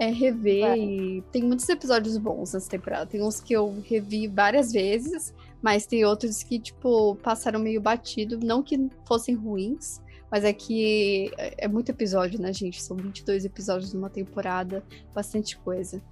é, 0.00 0.06
rever. 0.06 0.66
Vai. 0.66 0.80
E 0.80 1.24
tem 1.30 1.42
muitos 1.42 1.68
episódios 1.68 2.18
bons 2.18 2.52
nessa 2.52 2.68
temporada. 2.68 3.06
Tem 3.06 3.22
uns 3.22 3.40
que 3.40 3.54
eu 3.54 3.80
revi 3.88 4.26
várias 4.26 4.72
vezes, 4.72 5.32
mas 5.62 5.86
tem 5.86 6.04
outros 6.04 6.42
que, 6.42 6.58
tipo, 6.58 7.14
passaram 7.22 7.60
meio 7.60 7.80
batido. 7.80 8.40
Não 8.42 8.60
que 8.60 8.90
fossem 9.06 9.36
ruins, 9.36 10.00
mas 10.32 10.44
é 10.44 10.52
que 10.54 11.30
é 11.36 11.54
é 11.58 11.68
muito 11.68 11.90
episódio, 11.90 12.40
né, 12.40 12.50
gente? 12.54 12.82
São 12.82 12.96
22 12.96 13.44
episódios 13.44 13.92
numa 13.92 14.08
temporada, 14.08 14.82
bastante 15.14 15.58
coisa. 15.58 16.02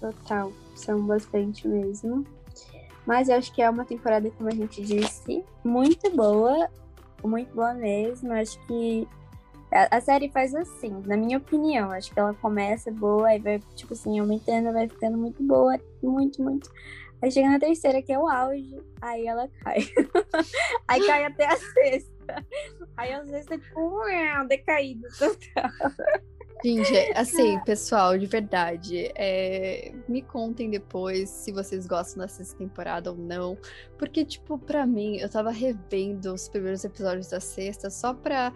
Total, 0.00 0.52
são 0.74 1.06
bastante 1.06 1.68
mesmo. 1.68 2.26
Mas 3.06 3.28
eu 3.28 3.36
acho 3.36 3.52
que 3.54 3.62
é 3.62 3.70
uma 3.70 3.84
temporada, 3.84 4.28
como 4.32 4.48
a 4.48 4.52
gente 4.52 4.82
disse, 4.82 5.44
muito 5.64 6.10
boa. 6.10 6.68
Muito 7.22 7.54
boa 7.54 7.72
mesmo. 7.74 8.32
Acho 8.32 8.58
que 8.66 9.06
a, 9.70 10.00
série 10.00 10.28
faz 10.30 10.54
assim, 10.54 11.02
na 11.06 11.16
minha 11.16 11.38
opinião. 11.38 11.92
Acho 11.92 12.12
que 12.12 12.18
ela 12.18 12.34
começa 12.34 12.90
boa, 12.90 13.28
aí 13.28 13.38
vai, 13.38 13.60
tipo 13.76 13.94
assim, 13.94 14.18
aumentando, 14.18 14.72
vai 14.72 14.88
ficando 14.88 15.16
muito 15.16 15.42
boa, 15.42 15.78
muito, 16.02 16.42
muito. 16.42 16.70
Aí 17.20 17.30
chega 17.30 17.48
na 17.48 17.58
terceira, 17.58 18.00
que 18.00 18.12
é 18.12 18.18
o 18.18 18.28
auge, 18.28 18.80
aí 19.00 19.26
ela 19.26 19.48
cai. 19.62 19.78
aí 20.86 21.06
cai 21.06 21.24
até 21.24 21.46
a 21.46 21.56
sexta. 21.56 22.46
Aí 22.96 23.12
a 23.12 23.26
sexta 23.26 23.54
é 23.54 23.58
tipo, 23.58 24.02
decaído 24.48 25.08
total. 25.18 25.70
Gente, 26.64 26.96
é- 26.96 27.16
assim, 27.16 27.58
pessoal, 27.60 28.18
de 28.18 28.26
verdade, 28.26 29.12
é, 29.14 29.92
me 30.08 30.22
contem 30.22 30.68
depois 30.70 31.30
se 31.30 31.52
vocês 31.52 31.86
gostam 31.86 32.22
dessa 32.22 32.56
temporada 32.56 33.12
ou 33.12 33.16
não. 33.16 33.56
Porque, 33.96 34.24
tipo, 34.24 34.58
pra 34.58 34.84
mim, 34.84 35.18
eu 35.18 35.28
tava 35.28 35.50
revendo 35.50 36.34
os 36.34 36.48
primeiros 36.48 36.84
episódios 36.84 37.28
da 37.28 37.40
sexta 37.40 37.90
só 37.90 38.12
pra 38.12 38.52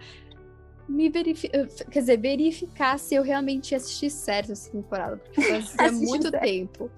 me 0.88 1.09
verificar, 1.09 1.66
quer 1.90 2.01
dizer, 2.01 2.20
verificar 2.20 2.98
se 2.98 3.14
eu 3.14 3.22
realmente 3.22 3.75
assisti 3.75 4.11
certo 4.11 4.53
essa 4.53 4.70
temporada, 4.70 5.16
porque 5.16 5.40
fazia 5.40 5.61
Assistiu 5.87 6.09
muito 6.09 6.31
tempo. 6.33 6.90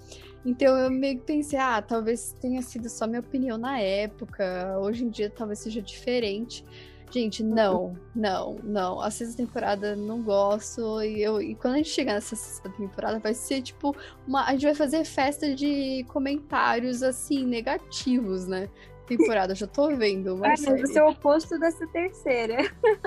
Então 0.45 0.77
eu 0.77 0.91
meio 0.91 1.19
que 1.19 1.25
pensei, 1.25 1.59
ah, 1.59 1.81
talvez 1.81 2.35
tenha 2.41 2.61
sido 2.61 2.89
só 2.89 3.07
minha 3.07 3.21
opinião 3.21 3.57
na 3.57 3.79
época, 3.81 4.79
hoje 4.79 5.05
em 5.05 5.09
dia 5.09 5.31
talvez 5.31 5.61
seja 5.61 5.81
diferente. 5.81 6.65
Gente, 7.11 7.45
não, 7.45 7.97
não, 8.15 8.59
não. 8.65 9.01
A 9.01 9.09
sexta 9.09 9.37
temporada 9.37 9.95
não 9.95 10.21
gosto. 10.21 11.01
E, 11.01 11.23
eu, 11.23 11.41
e 11.41 11.55
quando 11.55 11.75
a 11.75 11.77
gente 11.77 11.91
chegar 11.91 12.15
nessa 12.15 12.35
sexta 12.35 12.69
temporada, 12.71 13.21
vai 13.21 13.33
ser 13.33 13.63
tipo 13.63 13.97
uma. 14.27 14.45
A 14.45 14.53
gente 14.53 14.65
vai 14.65 14.75
fazer 14.75 15.05
festa 15.05 15.55
de 15.55 16.05
comentários 16.09 17.05
assim, 17.05 17.47
negativos, 17.47 18.49
né? 18.49 18.69
Temporada, 19.07 19.55
já 19.55 19.67
tô 19.67 19.95
vendo. 19.95 20.41
Série. 20.57 20.81
mas 20.83 20.97
é 20.97 21.05
o 21.05 21.11
oposto 21.11 21.57
dessa 21.59 21.87
terceira. 21.87 22.57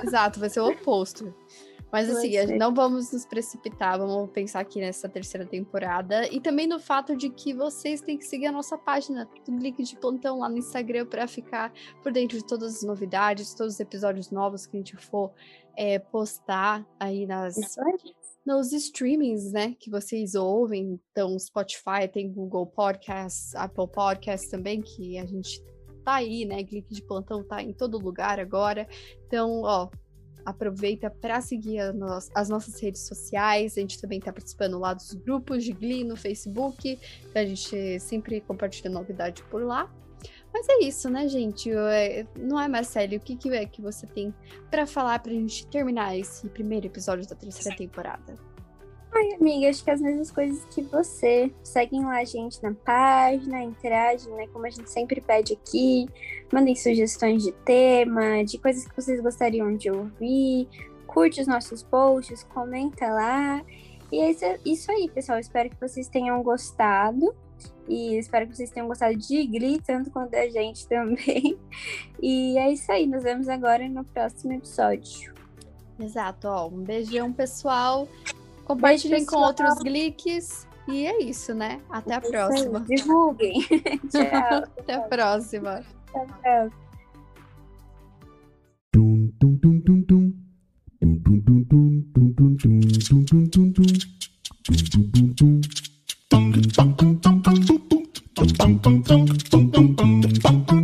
Exato, 0.01 0.39
vai 0.39 0.49
ser 0.49 0.61
o 0.61 0.69
oposto. 0.69 1.33
Mas 1.91 2.09
assim, 2.09 2.57
não 2.57 2.73
vamos 2.73 3.11
nos 3.11 3.25
precipitar, 3.25 3.97
vamos 3.97 4.29
pensar 4.31 4.59
aqui 4.59 4.79
nessa 4.79 5.07
terceira 5.07 5.45
temporada. 5.45 6.27
E 6.27 6.41
também 6.41 6.67
no 6.67 6.79
fato 6.79 7.15
de 7.15 7.29
que 7.29 7.53
vocês 7.53 8.01
têm 8.01 8.17
que 8.17 8.25
seguir 8.25 8.47
a 8.47 8.51
nossa 8.51 8.77
página 8.77 9.27
do 9.45 9.57
Link 9.57 9.81
de 9.81 9.95
Plantão 9.95 10.39
lá 10.39 10.49
no 10.49 10.57
Instagram 10.57 11.05
para 11.05 11.27
ficar 11.27 11.71
por 12.03 12.11
dentro 12.11 12.37
de 12.37 12.45
todas 12.45 12.77
as 12.77 12.83
novidades, 12.83 13.53
todos 13.53 13.75
os 13.75 13.79
episódios 13.79 14.31
novos 14.31 14.65
que 14.65 14.75
a 14.75 14.79
gente 14.79 14.97
for 14.97 15.31
é, 15.77 15.97
postar 15.97 16.85
aí 16.99 17.25
nas, 17.25 17.55
nos 18.45 18.73
streamings, 18.73 19.51
né, 19.51 19.75
que 19.79 19.89
vocês 19.89 20.35
ouvem. 20.35 20.99
Então, 21.11 21.37
Spotify, 21.39 22.07
tem 22.11 22.31
Google 22.31 22.65
Podcasts, 22.65 23.55
Apple 23.55 23.87
Podcasts 23.87 24.49
também, 24.49 24.81
que 24.81 25.17
a 25.17 25.25
gente 25.25 25.63
tá 26.07 26.15
aí, 26.15 26.45
né? 26.45 26.63
Clique 26.63 26.93
de 26.93 27.01
plantão 27.01 27.43
tá 27.43 27.61
em 27.61 27.73
todo 27.73 27.97
lugar 27.97 28.39
agora. 28.39 28.87
Então, 29.25 29.63
ó, 29.63 29.89
aproveita 30.49 31.09
para 31.09 31.41
seguir 31.41 31.79
a 31.79 31.91
nos- 31.93 32.29
as 32.33 32.47
nossas 32.49 32.79
redes 32.79 33.01
sociais. 33.01 33.77
A 33.77 33.81
gente 33.81 33.99
também 33.99 34.19
tá 34.19 34.31
participando 34.31 34.79
lá 34.79 34.93
dos 34.93 35.13
grupos 35.13 35.63
de 35.63 35.73
Glee 35.73 36.03
no 36.03 36.15
Facebook. 36.15 36.97
Então, 37.29 37.41
a 37.41 37.45
gente 37.45 37.99
sempre 37.99 38.39
compartilha 38.41 38.89
novidade 38.89 39.43
por 39.43 39.61
lá. 39.61 39.91
Mas 40.53 40.67
é 40.69 40.79
isso, 40.83 41.09
né, 41.09 41.27
gente? 41.27 41.69
É, 41.71 42.25
Não 42.35 42.59
é, 42.59 42.67
Marcelo? 42.67 43.15
O 43.17 43.19
que, 43.19 43.35
que 43.35 43.49
é 43.49 43.65
que 43.65 43.81
você 43.81 44.07
tem 44.07 44.33
para 44.71 44.87
falar 44.87 45.19
pra 45.19 45.31
gente 45.31 45.67
terminar 45.67 46.17
esse 46.17 46.47
primeiro 46.49 46.87
episódio 46.87 47.27
da 47.27 47.35
terceira 47.35 47.77
temporada? 47.77 48.33
Ai, 49.17 49.33
amiga, 49.33 49.67
acho 49.67 49.83
que 49.83 49.89
as 49.89 49.99
mesmas 49.99 50.29
coisas 50.29 50.63
que 50.65 50.83
você. 50.83 51.51
Seguem 51.63 52.05
lá 52.05 52.19
a 52.19 52.23
gente 52.23 52.61
na 52.61 52.71
página, 52.85 53.63
interagem, 53.63 54.31
né? 54.33 54.45
Como 54.53 54.63
a 54.67 54.69
gente 54.69 54.91
sempre 54.91 55.19
pede 55.19 55.53
aqui. 55.53 56.07
Mandem 56.53 56.75
sugestões 56.75 57.41
de 57.41 57.51
tema, 57.51 58.43
de 58.45 58.59
coisas 58.59 58.87
que 58.87 58.95
vocês 58.95 59.19
gostariam 59.19 59.75
de 59.75 59.89
ouvir. 59.89 60.67
Curte 61.07 61.41
os 61.41 61.47
nossos 61.47 61.81
posts, 61.81 62.43
comenta 62.43 63.07
lá. 63.07 63.65
E 64.11 64.19
é 64.19 64.59
isso, 64.63 64.91
aí, 64.91 65.09
pessoal. 65.09 65.39
Espero 65.39 65.71
que 65.71 65.81
vocês 65.81 66.07
tenham 66.07 66.43
gostado. 66.43 67.33
E 67.87 68.19
espero 68.19 68.45
que 68.45 68.55
vocês 68.55 68.69
tenham 68.69 68.87
gostado 68.87 69.15
de 69.15 69.47
Glee, 69.47 69.81
tanto 69.81 70.11
quanto 70.11 70.35
a 70.35 70.47
gente 70.47 70.85
também. 70.87 71.57
E 72.21 72.55
é 72.59 72.71
isso 72.71 72.91
aí. 72.91 73.07
Nos 73.07 73.23
vemos 73.23 73.49
agora 73.49 73.89
no 73.89 74.03
próximo 74.03 74.53
episódio. 74.53 75.33
Exato, 75.99 76.47
ó. 76.47 76.67
Um 76.67 76.83
beijão, 76.83 77.33
pessoal. 77.33 78.07
Compartilhem 78.67 79.25
com 79.25 79.37
outros 79.37 79.79
Glicks. 79.79 80.67
E 80.89 81.05
é 81.05 81.23
isso, 81.23 81.53
né? 81.53 81.79
Até 81.89 82.15
a 82.15 82.21
próxima. 82.21 82.81
Divulguem. 82.81 83.61
Tchau. 84.11 84.63
Até 84.77 84.95
a 84.95 85.01
próxima. 85.01 85.85
Até 86.09 86.19
a 86.19 86.25
próxima. 86.25 86.87
Dum 88.93 89.31
dum 89.39 89.55
dum 89.55 89.79
dum 89.79 90.01
dum 90.01 90.33
dum 91.01 91.17
dum 91.17 91.39
dum 91.39 91.63
dum 91.63 92.33
dum 92.33 92.57
dum. 92.57 92.81
Dum 93.07 93.23
dum 99.71 100.61
dum 100.63 100.76